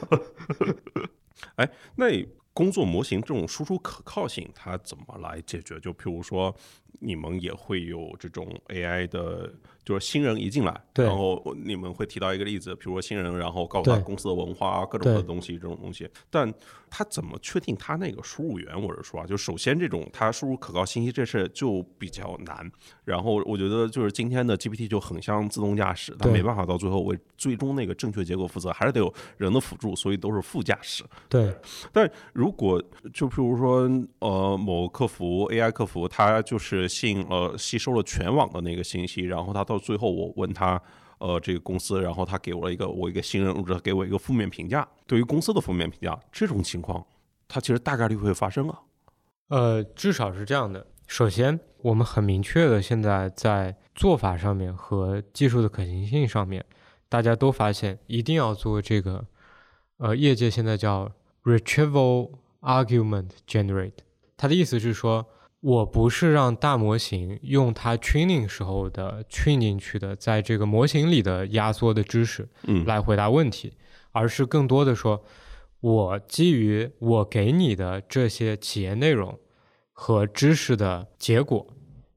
[1.56, 5.80] 哎那工作模型这种输出可靠性，它怎么来解决？
[5.80, 6.54] 就譬如说，
[7.00, 9.50] 你们也会有这种 AI 的，
[9.84, 16.52] 就是新人一进来，对然后你们会提到一个例子，比如说新人，然后告诉他公司的文化啊，各种的东西，这种东西，但
[16.88, 18.80] 他怎么确定他那个输入源？
[18.80, 22.70] 我是说啊，就首先这种他输入可靠信息这事就比较难。
[23.04, 31.02] 然后我觉得就是今天的 GPT 就很像自动驾驶，它没办法到最后为最终那个正确结果负责，还是得有人的辅助，所以都是副驾驶。
[31.28, 31.52] 对
[31.92, 32.80] 但如果
[33.12, 40.80] 就譬如说，呃，某客服 AI 客服，他就是吸引了吸收了全网的那个信息，然后他到最后我问他，
[41.18, 47.04] 呃，这个公司，然后他给我了一个我一个新人，或者给我一个负面评价，对于公司的负面评价，这种情况，
[47.48, 48.80] 它其实大概率会发生啊。
[49.48, 50.86] 呃，至少是这样的。
[51.06, 56.64] 首先，我们很明确的现在在做法上面和技术的可行性上面，
[57.08, 59.26] 大家都发现一定要做这个，
[59.98, 61.10] 呃，业界现在叫
[61.44, 63.92] retrieval argument generate。
[64.36, 65.26] 它的意思是说，
[65.62, 73.72] 我不是让大模型用它 training 时候的 train 进去的，在这个模型里的压缩的知识，嗯，来回答问题，
[74.10, 75.24] 而是更多的说，
[75.80, 79.38] 我基于我给你的这些企业内容
[79.92, 81.64] 和知识的结果，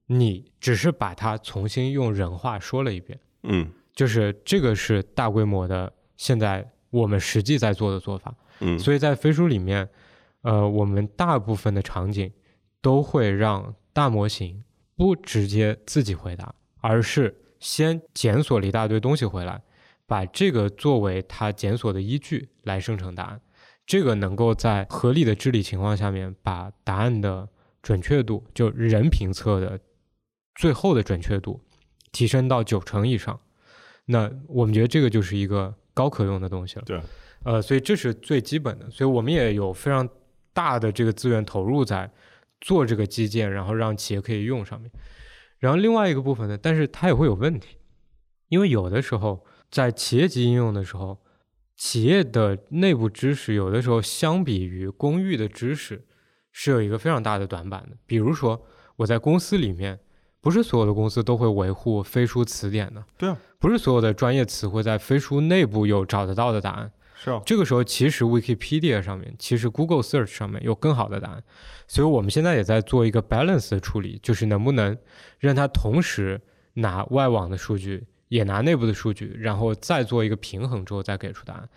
[0.08, 3.72] 你只是把它重新用人话说了一遍，嗯。
[3.94, 8.36] 就是这个是大规模的，现在我们实际在做的做法。
[8.60, 9.88] 嗯，所以在飞书里面，
[10.42, 12.30] 呃，我们大部分的场景
[12.86, 14.64] 都会让大模型
[14.96, 19.60] 不直接自己回答，而是先检索了一大堆东西回来，
[20.06, 23.42] 把这个作为它检索的依据来生成答案。
[23.88, 27.50] 这个能够在合理的治理情况下面，把答案的
[27.82, 29.80] 准确度，就人评测的
[30.54, 31.60] 最后的准确度
[32.12, 33.40] 提升到九成以上。
[34.06, 36.84] 那我们觉得这个就是一个高可用的东西了。
[36.86, 37.02] 对，
[37.42, 40.08] 呃，所以这是最基本的，所以我们也有非常
[40.54, 42.08] 大的这个资源投入在
[42.62, 44.92] 做这个基建，然后让企业可以用上面。
[45.60, 47.78] 然后另外一个部分呢，但是它也会有问题，
[48.50, 51.24] 因为有的时候在企业级应用的时候，
[51.76, 56.06] 企业的内部知识有的时候相比于公域的知识
[56.52, 57.98] 是有一个非常大的短板的。
[58.06, 58.66] 比如说
[58.98, 60.00] 我在公司里面，
[60.42, 66.92] 不是所有的公司都会维护飞书词典的，对啊，不是所有的专业词汇在飞书内部有找得到的答案。
[67.26, 71.44] 是啊，这个时候其实 Wikipedia 上面，其实 Google Search 上面有更好的答案。
[71.88, 74.96] 所以我们现在也在做一个 balance 的处理，就是能不能
[75.40, 76.40] 让它同时
[76.76, 78.06] 拿外网的数据。
[78.28, 81.70] 也拿内部的数据，然后再做一个平衡之后再给出答案。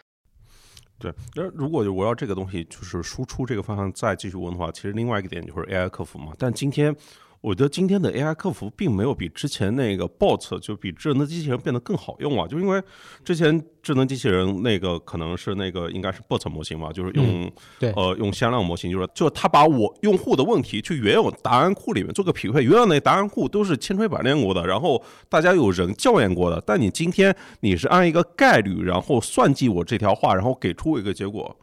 [0.99, 6.32] 对，那如果我要这个东西就是输出这个方向再继续问的话，其实另外一个点就是 AI 客服嘛。
[6.38, 6.96] 但今天。
[7.41, 12.82] 我觉得今天的 AI 客服并没有比之前那个 bot 就比智能机器人变得更好用啊，就因为
[13.24, 17.93] 之前智能机器人那个可能是那个应该是 bot 模型嘛，就是用对。
[17.93, 31.57] 呃用向量模型，就是就他把我用户的问题去原有答案库里面做个匹配，原有那答案库都是千锤百炼过的，然后大家有人校验过的，但你今天你是按一个概率，然后算计我这条话，然后给出一个结果，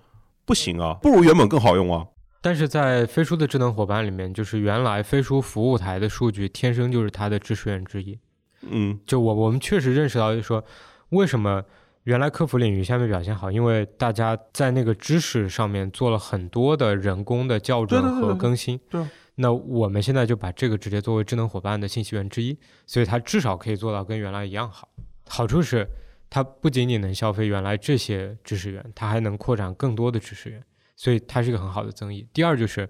[0.46, 2.06] 不行啊，不如原本更好用啊。
[2.46, 8.20] 但是在飞书的智能伙伴里面，就是原来飞书服务台的数据天生就是它的知识源之一。
[8.62, 10.64] 嗯，就我我们确实认识到，就是说
[11.10, 11.64] 为什么
[12.04, 18.80] 原来客服领域下面表现好，因为大家在那个知识上面做了很多的人工的校准和更新。
[18.92, 19.04] 对。
[19.38, 24.88] 那我们现在就把这个直接作为智能伙伴的信息源之一，所以它至少可以做到跟原来一样好。
[25.28, 25.88] 好处是
[26.30, 30.64] 它不仅仅能消费原来这些知识源，它还能扩展更多的知识源。
[30.96, 32.28] 所以它是一个很好的增益。
[32.34, 32.90] 第二就是，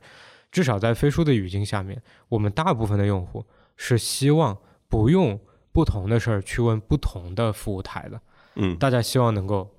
[0.51, 3.45] 至少在飞书的语境下面，我们大部分的用户
[3.75, 5.39] 是希望不用
[5.71, 8.21] 不同的事儿去问不同的服务台的。
[8.55, 9.75] 嗯，大家希望能够，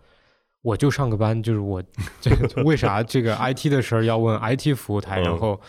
[0.62, 1.82] 我就上个班，就是我
[2.20, 2.30] 这
[2.62, 5.60] 为啥这个 IT 的事儿要问 IT 服务台，然后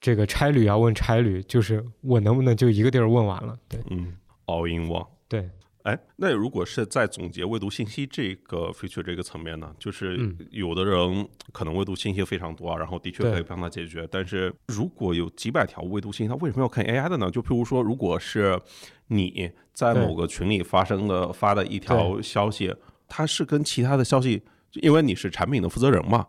[0.00, 3.58] 这个差旅要问差旅，就是我能不能就一个地儿问完了？
[3.68, 5.06] 对，嗯，all in one。
[5.28, 5.50] 对。
[5.86, 9.72] 哎，那如果是在总结未读信息这个 feature 这个层面呢？
[9.78, 10.18] 就是
[10.50, 14.04] 有的人可能未读信息非常多，然后的确可以帮他解决。
[14.10, 17.30] 但是如果有几百条未读信息，他为什么要看 AI 的呢？
[17.30, 18.60] 就譬如说，如果是
[19.06, 22.74] 你在某个群里发生的发的一条消息，
[23.06, 24.42] 它是跟其他的消息，
[24.82, 26.26] 因为你是产品的负责人嘛，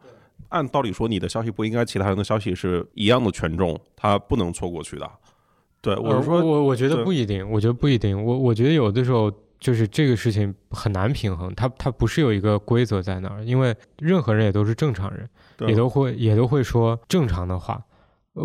[0.49, 5.12] 按道理说你的消息不应该其他人的消息是一样的权重，它不能错过去的。
[5.82, 9.34] 对，我是说，我我觉得不一定，我觉得不一定，我我觉得有的时候。
[9.60, 15.28] 就是这个事情很难平衡，它它不是有一个规则在那儿，因为任何人也都是正常人，
[15.68, 17.82] 也都会也都会说正常的话，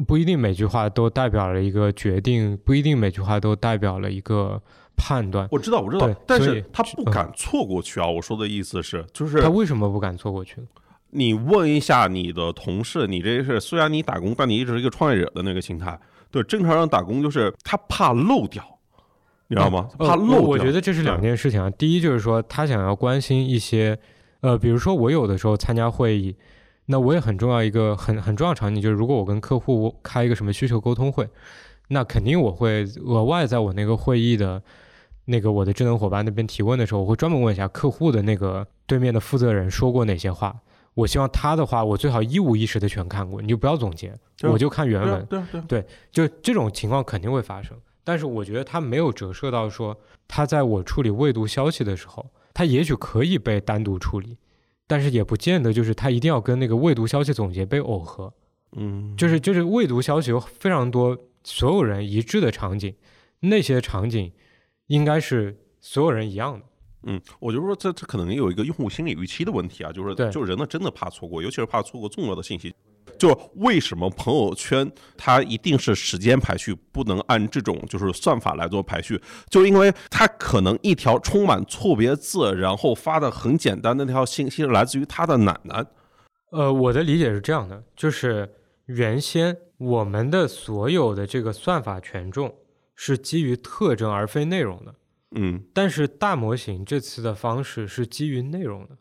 [0.07, 4.61] 不一定每句话都代表了一个决定，不一定每句话都代表了一个
[4.97, 5.47] 判断。
[5.51, 8.07] 我知道，我知道，但是他不敢错过去啊！
[8.07, 10.57] 我说的意思是，就是他为什么不敢错过去？
[11.11, 16.01] 你问一下你的同事，你这是虽然你打工，但你一直是一个创业者的那个心态。
[16.31, 18.72] 对，正常人打工就是他怕漏掉。
[19.53, 19.87] 你知道吗？
[19.99, 21.69] 怕漏我觉得这是两件事情啊。
[21.69, 23.99] 第一就是说，他想要关心一些，
[24.41, 26.35] 呃，比如说我有的时候参加会议，
[26.87, 31.29] 那我也很重要一个很很重要场景就是，如果我跟客户开一个什么需求沟通会，
[31.89, 34.63] 那肯定我会额外在我那个会议的
[35.27, 40.57] 那个我的智能伙伴那边提问的时候，我会专门问一下客户的那个对面的负责人说过哪些话。
[40.95, 45.27] 我希望他的话我最好一五一十的全看过，你就不要总结，我就看原文。
[45.27, 47.77] 对对对，就这种情况肯定会发生。
[48.05, 54.37] 但是我觉得它没有折射到说，它在我处理未读消息的时候，它也许可以被单独处理，
[54.87, 58.33] 但是也不见得就是它一定要跟那个未读消息总结被耦合。
[58.77, 62.95] 嗯，就是就是未读消息有非常多所有人一致的场景，
[63.41, 64.33] 那些场景
[64.87, 66.67] 应该是所有人一样的。
[67.05, 72.75] 嗯，我就说这这可能有一个用户心理预期的问题啊，就是就人呢真的怕错过，尤其是怕错过重要的信息。
[73.23, 79.23] 就为什么朋友圈它一定是时间排序，不能按这种就是算法来做排序？
[79.49, 85.87] 就因为它可能一条充满错别字，然后发的很简单的那条信息来自于他的奶奶。
[86.51, 88.51] 呃，我的理解是这样的，就是
[88.87, 92.53] 原先我们的所有的这个算法权重
[92.97, 94.97] 是基于特征而非内容的。
[95.37, 98.97] 嗯，但是大模型这次的方式是基于内容的。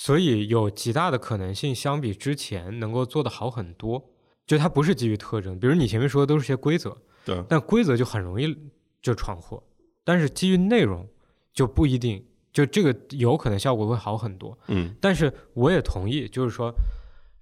[0.00, 4.12] 所以有极大的可能性，相比之前能够做得好很多。
[4.46, 8.56] 就它不是基于特征，比如你前面说的都是些规则，对，但规则就很容易
[9.02, 9.60] 就闯祸。
[10.04, 11.04] 但是基于内容
[11.52, 14.56] 就不一定，就这个有可能效果会好很多。
[14.68, 16.72] 嗯，但是我也同意，就是说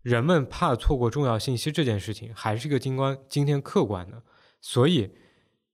[0.01, 4.23] 人们怕错过重要信息这件事情，还是一个今观今天客观的。
[4.63, 5.11] 所以，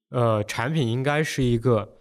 [0.09, 1.97] 呃，产品应该是一个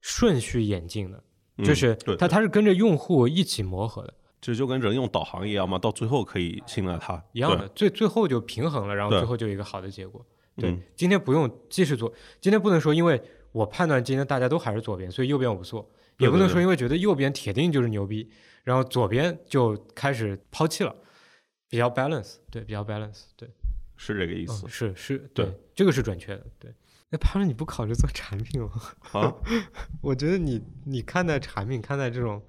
[0.00, 1.22] 顺序演进的，
[1.62, 4.14] 就是它它是跟着用户一起磨合的。
[4.42, 10.26] 这就跟人用导航一样嘛，到最后可以信赖它一样的，最最后就平衡了，然后最后就有一个好的结果。
[10.56, 15.88] 对，今天不用继续做，今天不能说，因为我判断今天大家都还是左边，所以右边我不做，
[16.18, 18.28] 也不能说因为觉得右边铁定就是牛逼，
[18.64, 20.94] 然后左边就开始抛弃了，
[21.68, 23.48] 比较 balance，对，比较 balance，对，
[23.96, 26.74] 是这个意思，是是，对，这个是准确的，对。
[27.12, 28.70] 那他说，你不考虑做产品吗？
[29.12, 29.34] 啊，
[30.00, 32.42] 我觉得你你看待产品、看待这种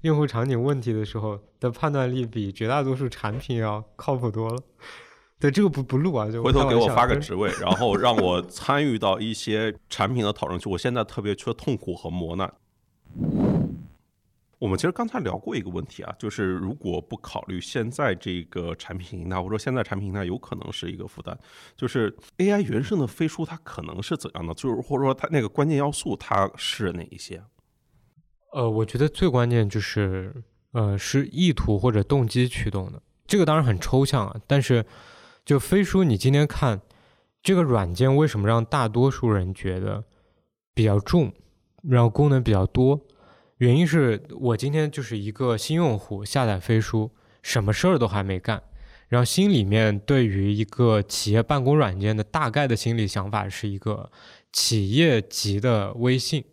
[0.00, 4.60] 用户场景问题的时候的判断力，比绝大多数产品要靠谱多了。
[5.38, 10.68] 对，这个不不录啊，就回头给我发个职位，然后让我参与到一些产品的讨论区。
[10.68, 12.52] 我现在特别缺痛苦和磨难。
[14.58, 21.38] 我们其实刚才聊过一个问题啊，就是如果不考虑现在这个产品形态，或者说现在产品形态有可能是一个负担，
[21.76, 24.52] 就是 AI 原生的飞书它可能是怎样的？
[24.54, 27.40] 就是或者说它那个关键要素它是哪一些？
[28.52, 30.34] 呃，我觉得最关键就是
[30.72, 33.00] 呃是意图或者动机驱动的。
[33.26, 34.84] 这个当然很抽象啊，但是
[35.44, 36.80] 就飞书，你今天看
[37.42, 40.02] 这个软件为什么让大多数人觉得
[40.74, 41.32] 比较重，
[41.84, 43.00] 然后功能比较多？
[43.58, 47.10] 原因是我今天就是一个新用户下载飞书，
[47.42, 48.62] 什么事儿都还没干，
[49.08, 54.10] 然后心里面对于一个企业办公软件的大概的心理想法是一个
[54.52, 56.44] 企业级的微信，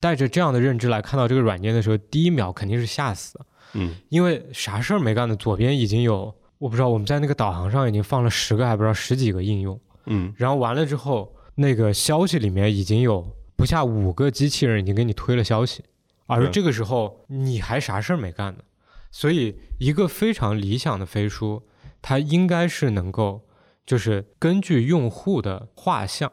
[0.00, 3.40] 带着这样的认知来看到这个软件的时候，第一秒肯定是吓死，
[3.74, 13.24] 嗯，因为啥事儿没干的，左边已经有我不知道我们在那个导航上已经放了十个还不知道十几个应用，嗯，然后完了之后那个消息里面已经有
[13.54, 15.84] 不下五个机器人已经给你推了消息。
[16.34, 18.64] 而这个时候你还啥事儿没干呢，
[19.10, 21.62] 所以一个非常理想的飞书，
[22.00, 23.46] 它应该是能够，
[23.84, 26.32] 就是根据用户的画像、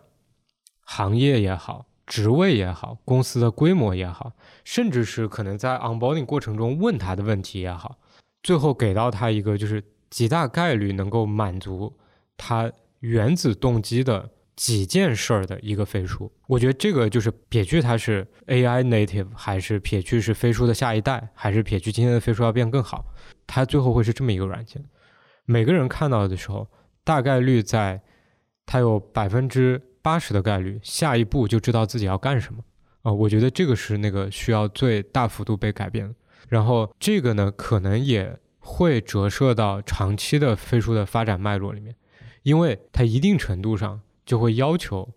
[0.81, 7.99] 行业也好、职位也好、公司的规模也好，甚至是可能在 onboarding 过程中问他的问题也好，
[8.41, 11.97] 最后给到他一个就是极大概率能够满足
[12.37, 14.31] 他原子动机的。
[14.59, 23.05] 几件事儿的一个飞书，我觉得这个就是撇去它是 AI native，还是撇去是飞书的下一代，还是撇去今天的飞书要变更好，
[23.47, 24.83] 它最后会是这么一个软件。
[25.45, 26.67] 每个人看到的时候，
[27.05, 28.01] 大概率在
[28.65, 32.61] 它有百分之八十的概率，下一步就知道自己要干什么
[33.03, 33.13] 啊。
[33.13, 36.13] 我觉得这个是那个需要最大幅度被改变的。
[36.49, 41.95] 然后这个呢，可能也会折射到长期的飞书的发展脉络里面，
[42.43, 44.01] 因为它一定程度上。
[44.29, 45.09] 就会要求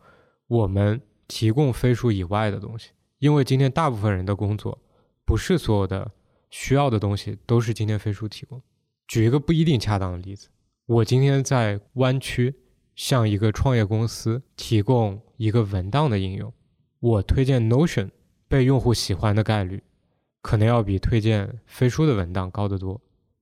[0.47, 0.99] 我们
[1.29, 4.79] 提供飞书以外的东西，因为今天大部分人的工作，
[5.27, 6.11] 不是所有的
[6.49, 8.63] 需要的东西都是今天飞书提供。
[9.07, 10.49] 举一个不一定恰当的例子，
[10.87, 12.55] 我今天在湾区
[12.95, 16.51] 向一个创业公司提供一个文档的应用，
[16.99, 18.09] 我推荐 Notion
[18.49, 19.83] 被用户喜欢的概率，
[20.41, 22.99] 可能要比推荐飞书的文档高得多，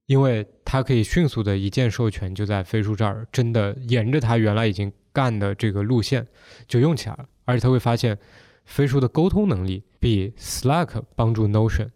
[0.07, 4.93] 因为它可以迅速的一键授权，就在飞书这儿，真的沿着它原来已经。
[5.13, 6.27] 干的这个路线
[6.67, 8.19] 就用起来了，而且他会发现
[8.65, 11.91] 飞书的沟通能力比 Slack 帮助 Notion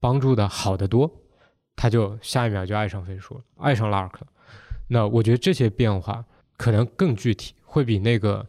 [0.00, 1.10] 帮助的好得多，
[1.76, 4.26] 他就下一秒就爱上飞书了，爱上 Lark 了。
[4.88, 6.24] 那我觉得这些变化
[6.56, 8.46] 可能更具体，会比那个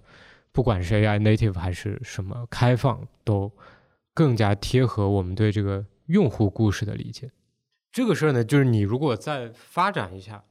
[0.51, 3.51] 不管是 AI native 还是什么开放，都
[4.13, 7.31] 更加贴合我们对这个用户故事的理解。
[7.91, 10.43] 这个事儿呢，就是你如果再发展一下。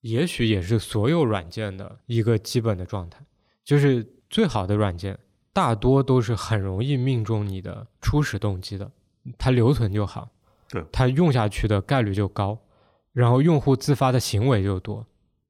[0.00, 3.20] 也许也是所有软件的一个基本的状态，
[3.62, 5.18] 就是最好的软件
[5.52, 8.90] 大多都是很容易命中你的初始动机的，
[9.36, 10.30] 它留存就好，
[10.68, 12.58] 对，它用下去的概率就高，
[13.12, 15.06] 然后用户自发的行为就多，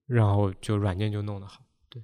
[0.06, 1.62] 然后就软件就弄得好。
[1.88, 2.02] 对，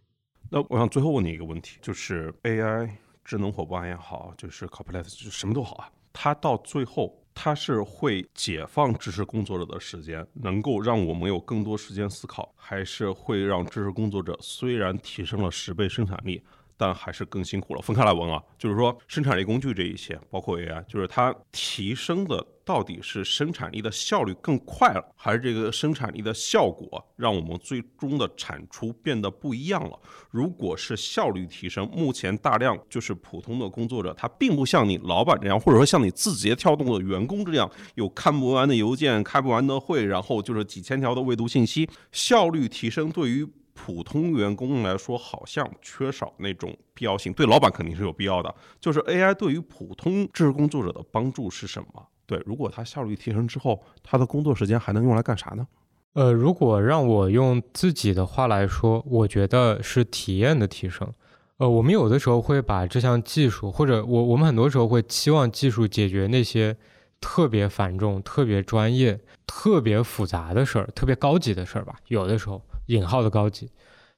[0.50, 2.90] 那我想最后问你一个问题，就是 AI
[3.24, 7.22] 智能伙伴也好，就是 Copilot 就什么都好啊，它到最后。
[7.38, 16.42] 它是会解放知识工作者的时间，能够让我们有更多时间思考，还是会让知识工作者虽然提升了十倍生产力？
[16.78, 17.80] 但还是更辛苦了。
[17.80, 29.96] 分开来问啊，就是说生产力工具这一些，包括 AI，就是它提升的到底是生产力的效率更快了，还是这个生产力的效果让我们最终的产出变得不一样了？
[30.32, 41.88] 如果是效率提升，目前大量就是普通的工作者，他并不像你老板这样，或者说像你字节跳动的员工这样，有看不完的邮件、开不完的会，然后就是几千条的未读信息。
[42.10, 47.32] 效率提升对于普通员工来说，好像缺少那种必要性。
[47.32, 48.52] 对老板肯定是有必要的。
[48.80, 52.08] 就是 AI 对于普通知识工作者的帮助是什么？
[52.26, 55.66] 对，如果他效率提升之后，他的工作时间还能用来干啥呢？
[56.12, 61.12] 呃，如果让我用自己的话来说，我觉得是体验的提升。
[61.58, 66.76] 呃，我们有的时候会把这项技术，或者我我们很多时候会期望技术解决那些
[67.20, 71.96] 特别繁重、特别专业、特别复杂的事儿、特别高级的事儿吧。
[72.08, 72.62] 有的时候。
[72.88, 73.68] 引号的高级，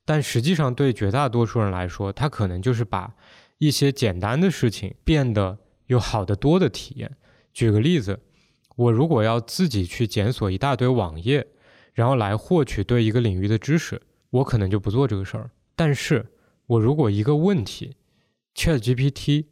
[0.05, 3.11] 但实际上对绝大多数人来说，他可能就是把
[3.57, 5.57] 一些简单的事情变得
[5.87, 7.17] 有好得多的体验。
[7.53, 8.21] 举个例子，
[8.77, 11.47] 我如果要自己去检索一大堆网页，
[11.93, 14.01] 然后来获取对一个领域的知识，
[14.31, 15.51] 我可能就不做这个事儿。
[15.75, 16.27] 但是
[16.67, 17.97] 我如果一个问题
[18.55, 19.47] ，ChatGPT、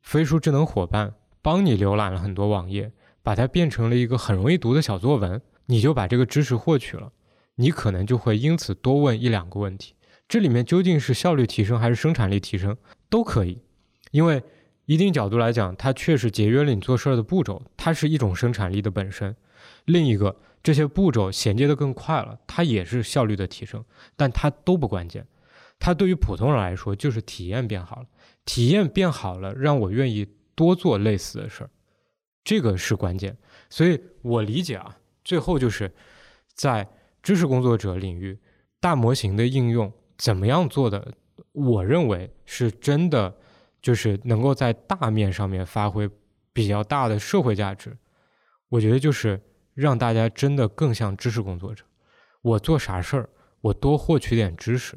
[0.00, 2.92] 飞书智能伙伴帮你浏览了很多网页，
[3.22, 7.12] 把它变成了一个很容易读的小作文，你就把这个知识获取了。
[7.56, 9.94] 你可能就会因此多问一两个问题，
[10.26, 12.76] 这里面究竟是效率提升还是生产力提升，
[13.10, 13.60] 都可以。
[14.10, 14.42] 因为
[14.86, 19.34] 一定角度来讲，它确实节约了你做事儿的步骤，它是一种生产力的本身。
[19.84, 23.84] 另一个，这些步骤衔接的更快了，它也是效率的提升，
[24.16, 25.26] 但它都不关键。
[25.78, 28.06] 它对于普通人来说，就是体验变好了，
[28.44, 31.70] 体验变好了，让我愿意多做类似的事儿，
[32.44, 33.36] 这个是关键。
[33.70, 35.92] 所以我理解啊，最后就是
[36.54, 36.88] 在。
[37.22, 38.36] 知识工作者领域，
[38.80, 41.14] 大模型的应用怎么样做的？
[41.52, 43.32] 我认为是真的，
[43.82, 46.08] 就是能够在大面上面发挥
[46.52, 47.94] 比较大的社会价值。
[48.68, 49.38] 我觉得就是
[49.74, 51.84] 让大家真的更像知识工作者。
[52.40, 53.28] 我做啥事儿，
[53.60, 54.96] 我多获取点知识，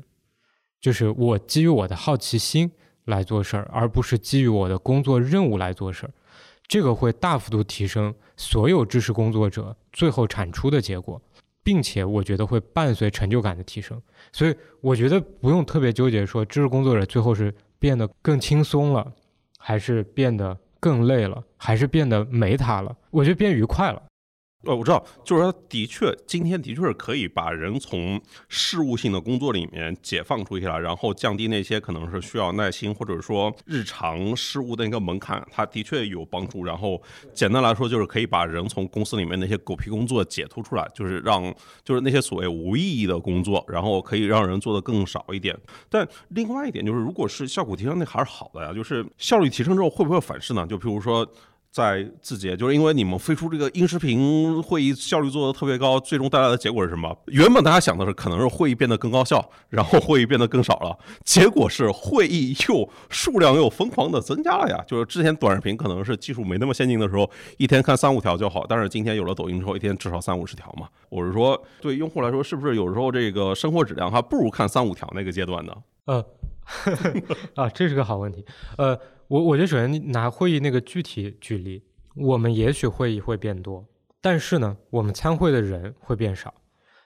[0.79, 2.71] 就是我基于我的好奇心
[3.05, 6.13] 来做事儿，而不是基于我的工作任务来做事儿。
[6.67, 11.21] 这个会大幅度提升所有知识工作者最后产出的结果。
[11.65, 13.99] 并且我觉得会伴随成就感的提升，
[14.31, 17.51] 所以我觉得不用特别纠结说知识工作者最后是
[17.85, 19.13] 变得更轻松了，
[19.59, 24.01] 还是变得更累了，还是变得没他了，我觉得变愉快了。
[24.65, 28.19] 呃，我知道，就是说，的确，今天的确是可以把人从
[28.49, 36.63] 事务性的工作里面解放出去了，然后降低那些可能是需要耐心或者说日常事务的一个门槛，它的确有帮助。
[36.63, 37.01] 然后
[37.33, 41.43] 简单来说，就是可以把人从公司里面那些狗屁工作解脱出来，就是让
[41.83, 45.55] 就是那些所谓无意义的工作，然后可以让人做的更少一点。
[45.89, 48.73] 但另外一点就是，如果是效果提升，那还是好的呀。
[48.73, 50.65] 就是效率提升之后，会不会反噬呢？
[50.65, 51.25] 就比如说。
[51.75, 57.13] 在字节，就是因为你们飞出这个音视频会议效率做的特别高，最终带来的结果是什么？
[57.25, 64.81] 原本大家想的是可能是会议变得更高效，然后会议变得更少了，结果是会议又数量又疯狂的增加了呀。
[64.87, 70.87] 就是之前短视频可能是技术没那么先进的时候，一天看三五条就好，但是今天有了抖音之后，一天至少三五十条嘛。
[71.09, 75.73] 我是说，对用户来说，是不是有时候这个生活质量还不如看三五条那个阶段呢？
[76.05, 76.25] 呃，
[77.55, 78.45] 啊，这是个好问题，
[78.77, 78.97] 呃。
[79.27, 81.83] 我我觉得首先拿会议那个具体举例，
[82.15, 83.83] 我们也许会议会变多，
[84.21, 86.53] 但是呢，我们参会的人会变少，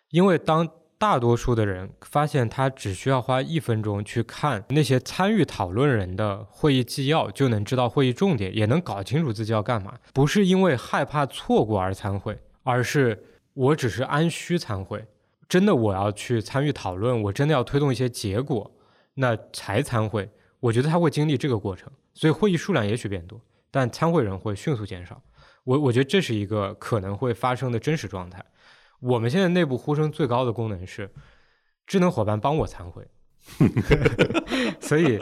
[0.10, 0.68] 因为当
[0.98, 13.24] 大多数的人发现他只需要花一分钟去看那些参与讨论人的会议纪要，就能知道会议重点，也能搞清楚自己要干嘛，不是因为害怕错过而参会，而是
[13.54, 15.06] 我只是安需参会，
[15.48, 18.70] 真的我要去参与讨论，我真的要推动一些结果，
[19.14, 20.30] 那才参会。
[20.60, 21.90] 我觉得他会经历这个过程。
[22.20, 23.40] 所以会议数量也许变多，
[23.72, 25.24] 但参会人会迅速减少。
[25.64, 28.44] 我我觉得这是一个可能会发生的真实状态。
[29.00, 31.10] 我们现在内部呼声最高的功能是
[31.88, 33.08] 智能伙伴帮我参会，
[34.82, 35.18] 所以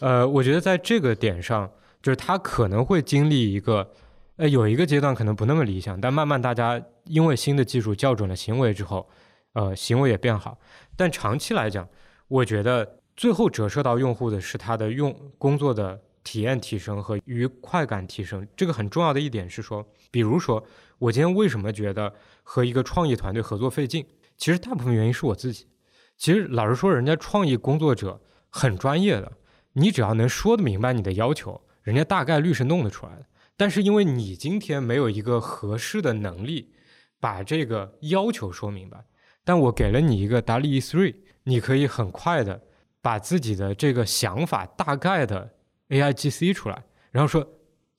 [0.00, 1.72] 呃，我觉得在这个点上，
[2.02, 3.90] 就是他可能会经历一个
[4.36, 9.08] 呃有一个阶段可能不那么理想，但慢慢大家因为新的技术校准了行为之后，
[9.54, 10.58] 呃，行为也变好。
[10.98, 11.88] 但长期来讲，
[12.28, 15.98] 我觉得最后折射到用户的是他的用工作的。
[16.24, 20.64] 体验提升和愉快感提升，这个很重要的一点是说，比如说
[20.98, 24.06] 我今天为什么觉得和一个创意团队合作费劲？
[24.36, 25.66] 其实大部分原因是我自己。
[26.16, 29.32] 其实老实说，人家创意工作者很专业的，
[29.72, 33.26] 你只要能说得明白你的要求，人家大概率是弄得出来的。
[33.56, 36.72] 但是因为你今天没有一个合适的能力
[37.20, 39.04] 把这个要求说明白，
[39.44, 42.62] 但我给了你一个达利 three，你可以很快的
[43.00, 45.52] 把自己的这个想法大概的。
[45.92, 47.46] A I G C 出来，然后说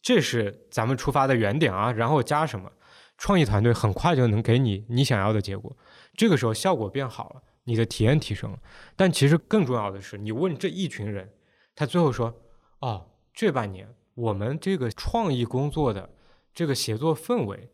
[0.02, 2.72] 这是咱们出发的原点啊，然后加什么，
[3.20, 5.78] 创意团队很快就能给你你想要的结果。
[6.16, 8.58] 这个时候效果变好了，你的体验提升了。
[8.96, 11.32] 但其实更重要的是，你问这一群人，
[11.76, 12.34] 他最后说
[12.82, 16.10] ：“哦，这半年我们这个创意工作的
[16.52, 17.70] 这个协作氛围，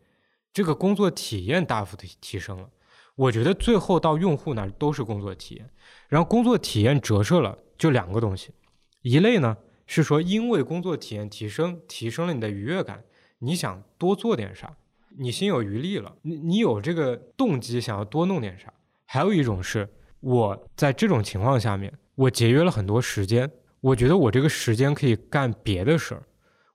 [0.52, 2.68] 这个工作体验大幅的提升了。”
[3.16, 5.70] 我觉得最后到用户那都是工作体验，
[6.08, 8.52] 然后工作体验折射了就两个东西，
[9.00, 9.56] 一类呢。
[9.92, 13.02] 是说，因为工作体验提升，提升了你的愉悦感，
[13.40, 14.72] 你想多做点啥，
[15.18, 18.72] 你心有余力了，你你有这个动机想要多弄点啥。
[19.04, 19.88] 还有一种是，
[20.20, 23.50] 我在这种情况下面，我节约了很多时间，
[23.80, 26.22] 我觉得我这个时间可以干别的事儿，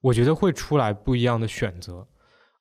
[0.02, 2.06] 我觉得会出来不一样的选择，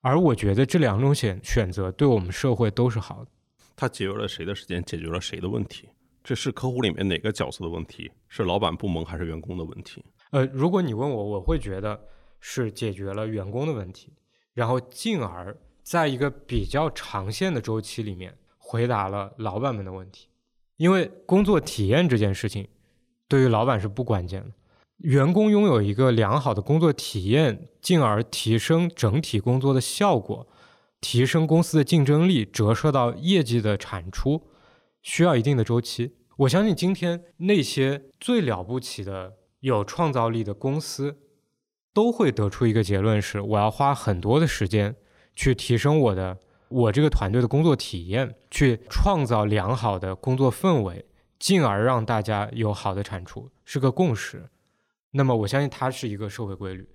[0.02, 3.31] 而我觉得这两种选选择对我们社会都是好的。
[3.74, 5.89] 他节约了谁的时间，解决了谁的问题？
[6.22, 8.12] 这是客户里面哪个角色的问题？
[8.28, 10.02] 是老板部门还是员工的问题？
[10.35, 12.09] 呃，如果你问我，我会觉得
[12.40, 14.12] 是解决了员工的问题，
[14.52, 20.27] 然后进而在一个比较长线的周期里面回答了老板们的问题。
[20.77, 22.66] 因为工作体验这件事情
[23.28, 24.51] 对于老板是不关键的，
[24.97, 30.48] 员工拥有一个良好的工作体验，进而提升整体工作的效果，
[31.01, 34.43] 提升公司的竞争力，折射到业绩的产出，
[35.01, 36.16] 需要一定的周期。
[36.39, 39.35] 我相信今天那些最了不起的、
[39.66, 41.19] 有创造力的公司。
[41.95, 44.97] 都会得出一个结论是：我要花很多的时间
[45.36, 46.36] 去提升我的
[46.69, 51.07] 我这个团队的工作体验，去创造良好的工作氛围，
[51.39, 54.51] 进而让大家有好的产出，是个共识。
[55.12, 56.89] 那么我相信它是一个社会规律，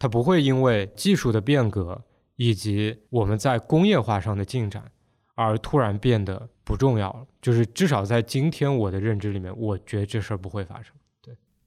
[0.00, 2.02] 它不会因为技术的变革
[2.34, 4.90] 以及我们在工业化上的进展
[5.36, 7.24] 而突然变得不重要了。
[7.40, 10.92] 就是至少在今天我的认知里面，我觉得这事儿不会发生。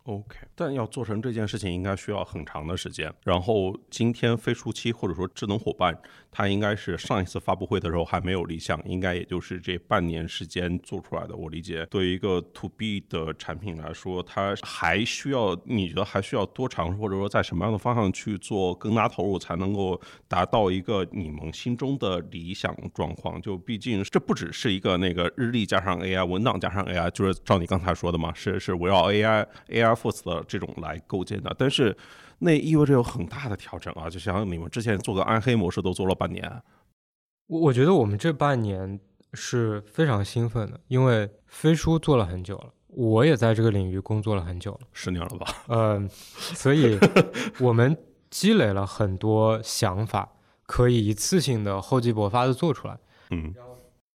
[0.05, 3.09] OK，但要做成这件事情，应该需要很长的时间。
[3.23, 5.97] 然后今天飞书七或者说智能伙伴，
[6.29, 11.33] 它应该是上一次发布会的时候还没有立项，应该也就是这半年时间做出来的。
[11.33, 19.97] 我理解，对于一个 To B 的产品来说，它还需要你觉得还需要多长，或者说在什么样的方向去做更大投入，才能够
[20.27, 23.41] 达到一个你们心中的理想状况？
[23.41, 29.92] 就毕竟这不只是一个那个日历加上 AI 文档加上 AI，就是照你刚才说的嘛，是是围绕 AI AI。
[29.95, 31.95] Force 的这种来构建的，但是
[32.39, 34.09] 那意味着有很大的调整啊！
[34.09, 36.61] 就像你们之前做个暗黑模式都做了半年，
[37.47, 38.99] 我我觉得我们这半年
[39.33, 45.47] 是非常兴奋的，因为飞书做了很久了，我也在这个领域工作了很久了，十年了吧？
[45.67, 46.97] 嗯，所以
[47.59, 47.97] 我们
[48.29, 50.33] 积累了很多想法，
[50.65, 52.97] 可以一次性的厚积薄发的做出来。
[53.29, 53.53] 嗯，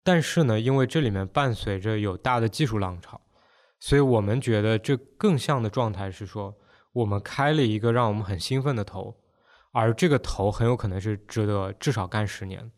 [0.04, 3.22] 但是呢，因为这里面伴随着有大的技术浪潮。
[3.80, 6.56] 所以我们觉得这更像的状态是说，
[6.94, 9.16] 我们开了一个让我们很兴奋的头，
[9.72, 12.72] 而这个头很有可能是值得至少干十年。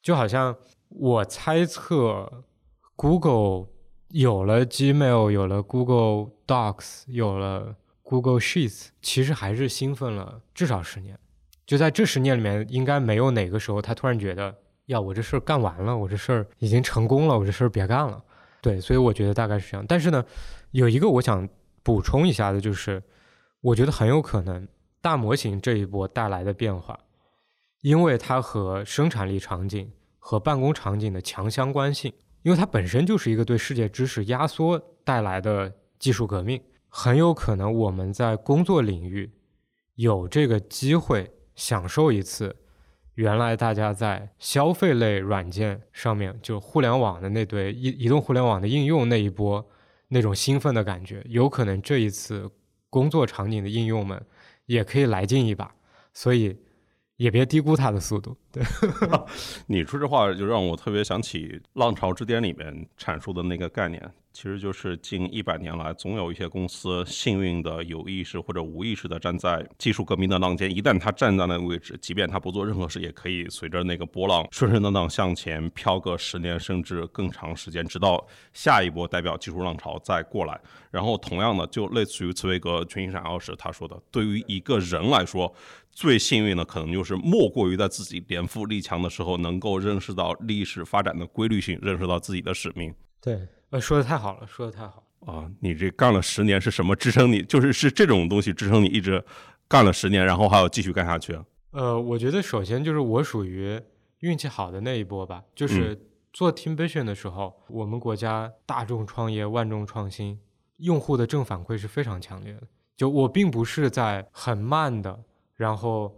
[0.00, 0.56] 就好像
[0.88, 2.44] 我猜测
[2.94, 3.66] ，Google
[4.10, 7.74] 有了 Gmail，有了 Google Docs，有了
[8.04, 11.18] Google Sheets，其实还是兴奋了至少十年。
[11.66, 14.54] 就在这十年里面，应该没有哪个时候他突然觉得，
[14.84, 18.22] 呀，我这事儿干完了，我这事儿已经成功了，我这事儿别干了。
[18.66, 19.86] 对，所以我觉得大概是这样。
[19.86, 20.24] 但是呢，
[20.72, 21.48] 有一个我想
[21.84, 23.00] 补充一下的，就是
[23.60, 24.66] 我觉得很有可能
[25.00, 26.98] 大模型这一波带来的变化，
[27.82, 29.88] 因为它和生产力场景
[30.18, 32.12] 和办公场景的强相关性，
[32.42, 39.30] 因为它本身就是一个对世界知识压缩带来的技术革命，很有可能我们在工作领域
[39.94, 42.56] 有这个机会享受一次。
[43.16, 49.66] 原来大家在消费类软件上面，就互联网的那堆移移动互联网的应用那一波
[50.08, 52.50] 那种兴奋的感觉，有可能这一次
[52.90, 54.22] 工作场景的应用们
[54.66, 55.74] 也可以来劲一把，
[56.12, 56.56] 所以
[57.16, 58.36] 也别低估它的速度。
[58.52, 58.62] 对，
[59.66, 64.12] 你说这话就让我特别想起《浪潮之巅》里面阐述的那个概念。
[64.36, 70.70] 其实就是近一百年来，总有一些公司幸运的有意识或者无意识的站在技术革命的浪尖。
[70.70, 78.22] 一旦他站在那个位置，即便他不做任何事，也可以随着那个波浪顺顺当当向前飘个十年甚至更长时间，直到
[78.52, 80.60] 下一波代表技术浪潮再过来。
[80.90, 85.50] 然后同样的，就类似于茨威格群星闪耀时他说的，对于一个人来说，
[85.90, 92.94] 最幸运的可能就是莫过于在自己年富力强的时候，能够认识到历史发展的规律性，认识到自己的使命。
[93.22, 93.40] 对。
[93.70, 95.50] 呃，说的太好了，说的太好啊！
[95.60, 97.42] 你这干了十年是什么支撑你？
[97.42, 99.22] 就是是这种东西支撑你一直
[99.66, 101.36] 干了十年，然后还要继续干下去？
[101.72, 103.80] 呃，我觉得首先就是我属于
[104.20, 105.42] 运气好的那一波吧。
[105.54, 106.00] 就是
[106.32, 110.38] 做 Team Vision 的时候，我们国家大众创业、万众创新，
[110.76, 112.62] 用户的正反馈是非常强烈的。
[112.96, 115.18] 就我并不是在很慢的，
[115.54, 116.14] 然后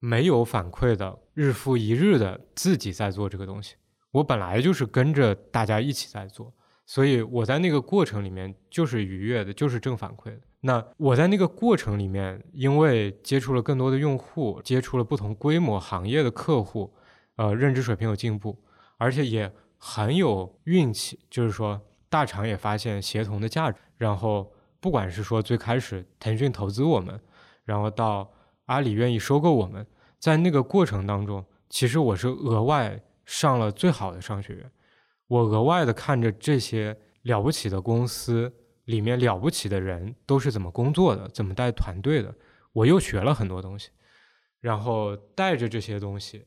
[0.00, 3.76] 没有反馈的，日复一日的自己在做这个东西。
[4.10, 6.52] 我本来就是跟着大家一起在做。
[6.88, 10.40] 所以我在那个过程里面就是愉悦的，就是正反馈的。
[10.60, 16.90] 那我在那个过程里面，因为接触了更多的用户，接触了不同规模行业的客户，
[17.36, 18.58] 呃，认知水平有进步，
[18.96, 21.78] 而且也很有运气，就是说
[22.08, 23.78] 大厂也发现协同的价值。
[23.98, 24.50] 然后
[24.80, 27.20] 不管是说最开始腾讯投资我们，
[27.66, 28.32] 然后到
[28.64, 29.86] 阿里愿意收购我们，
[30.18, 34.70] 在那个过程当中，其实我是额外上了最好的商学院。
[35.28, 38.52] 我额外的看着这些了不起的公司
[38.86, 42.34] 里面了不起的人都是怎么工作的，怎么带团队的，
[42.72, 43.90] 我又学了很多东西，
[44.60, 46.46] 然后带着这些东西，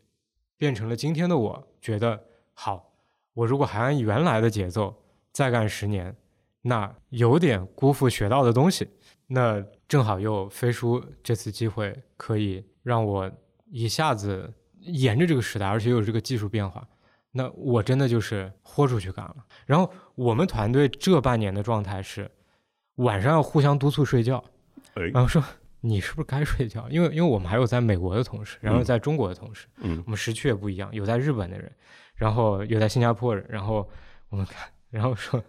[0.57, 1.67] 变成了今天的我。
[1.79, 2.19] 觉得
[2.53, 2.93] 好，
[3.33, 4.95] 我如果还按原来的节奏
[5.31, 6.15] 再干十年，
[6.61, 8.87] 那有点辜负学到的东西。
[9.27, 13.31] 那正好又飞书这次机会，可以让我
[13.65, 16.87] 一下子沿着这个时代，而且又有这个技术变化，
[17.31, 19.37] 那我真的就是豁出去干了。
[19.65, 22.29] 然后我们团队这半年的状态是，
[22.95, 24.43] 晚上要互相督促睡觉，
[25.13, 25.43] 然后说
[25.79, 26.87] 你是不是该睡觉？
[26.89, 31.71] 因为因为我们还有在美国的同事，然后在中国的同事，嗯，我们时区也不一样，有在日本的人，
[32.15, 33.89] 然后有在新加坡人，然后
[34.29, 35.43] 我们看，然后说。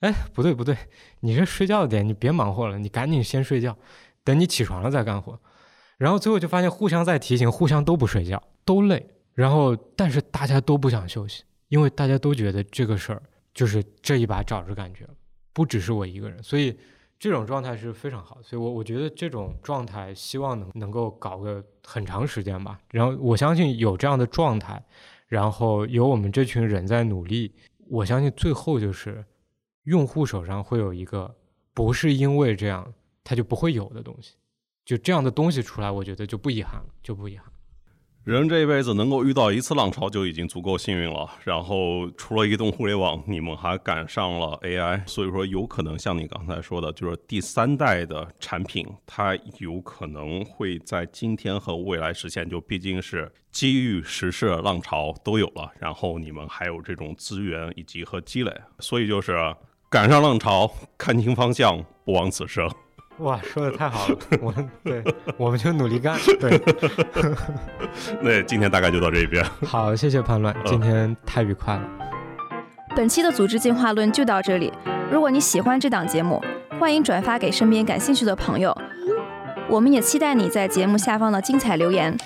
[0.00, 0.74] 哎，不对不对，
[1.20, 3.76] 你这睡觉的点，你别忙活了，你赶紧先睡觉，
[4.24, 5.38] 等你起床了再干活。
[5.98, 9.10] 然后最后就发现互相在提醒，互相都不睡觉，都累。
[9.34, 13.22] 然后但是大家都不想休息，因为大家都觉得这个事儿
[13.54, 15.14] 就是这一把找着感觉了，
[15.52, 16.42] 不只是我一个人。
[16.42, 16.76] 所以
[17.18, 18.38] 这种状态是非常好。
[18.42, 22.78] 所以我我觉得这种状态希望能能够搞个很长时间吧。
[22.90, 24.82] 然后我相信有这样的状态，
[25.26, 27.54] 然后有我们这群人在努力，
[27.88, 29.24] 我相信最后就是。
[29.84, 31.34] 用户手上会有一个
[31.72, 32.92] 不是因为这样
[33.24, 34.34] 他就不会有的东西，
[34.84, 37.49] 就这样的东西出来，我觉得就不遗憾了，就不遗憾。
[38.24, 41.26] 人这一辈子能够遇到一次浪潮就已经足够幸运了。
[41.42, 52.48] 然后除了移动互联网，你们还赶上了 AI，所以说有可能像你刚才说的，就是第三代的产品，它有可能会在今天和未来实现。
[52.48, 59.54] 就毕竟是机遇、时势、浪潮都有了，然后你们还有这种资源以及和积累，所以就是。
[59.88, 62.70] 赶上浪潮，看清方向，不枉此生。
[63.20, 64.16] 哇， 说的太好了！
[64.40, 65.04] 我们对，
[65.36, 66.18] 我们就努力干。
[66.40, 66.60] 对，
[68.20, 69.44] 那今天大概就到这边。
[69.66, 71.82] 好，谢谢叛乱，今天太愉快了。
[72.96, 74.72] 本期的组织进化论就到这里。
[75.10, 76.42] 如果你喜欢这档节目，
[76.78, 78.76] 欢迎转发给身边感兴趣的朋友。
[79.68, 82.16] 我们也期待你在节目下方的精彩留言，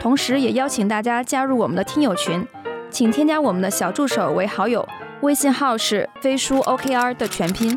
[0.00, 2.44] 同时也邀请大家加入我们的听友群，
[2.90, 4.86] 请添加我们的小助手为好友。
[5.20, 7.76] 微信号是飞书 OKR 的全拼，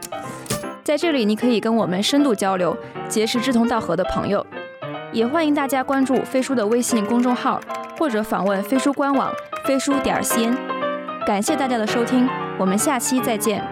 [0.84, 2.78] 在这里你可以跟我们深度交流，
[3.08, 4.46] 结识志同道合的朋友。
[5.14, 7.62] 也欢迎大家关注飞书的微信公众号，
[7.98, 9.32] 或者访问飞书官网
[9.66, 10.54] 飞书点 cn。
[11.26, 12.28] 感谢大家的收听，
[12.58, 13.64] 我们下期再见。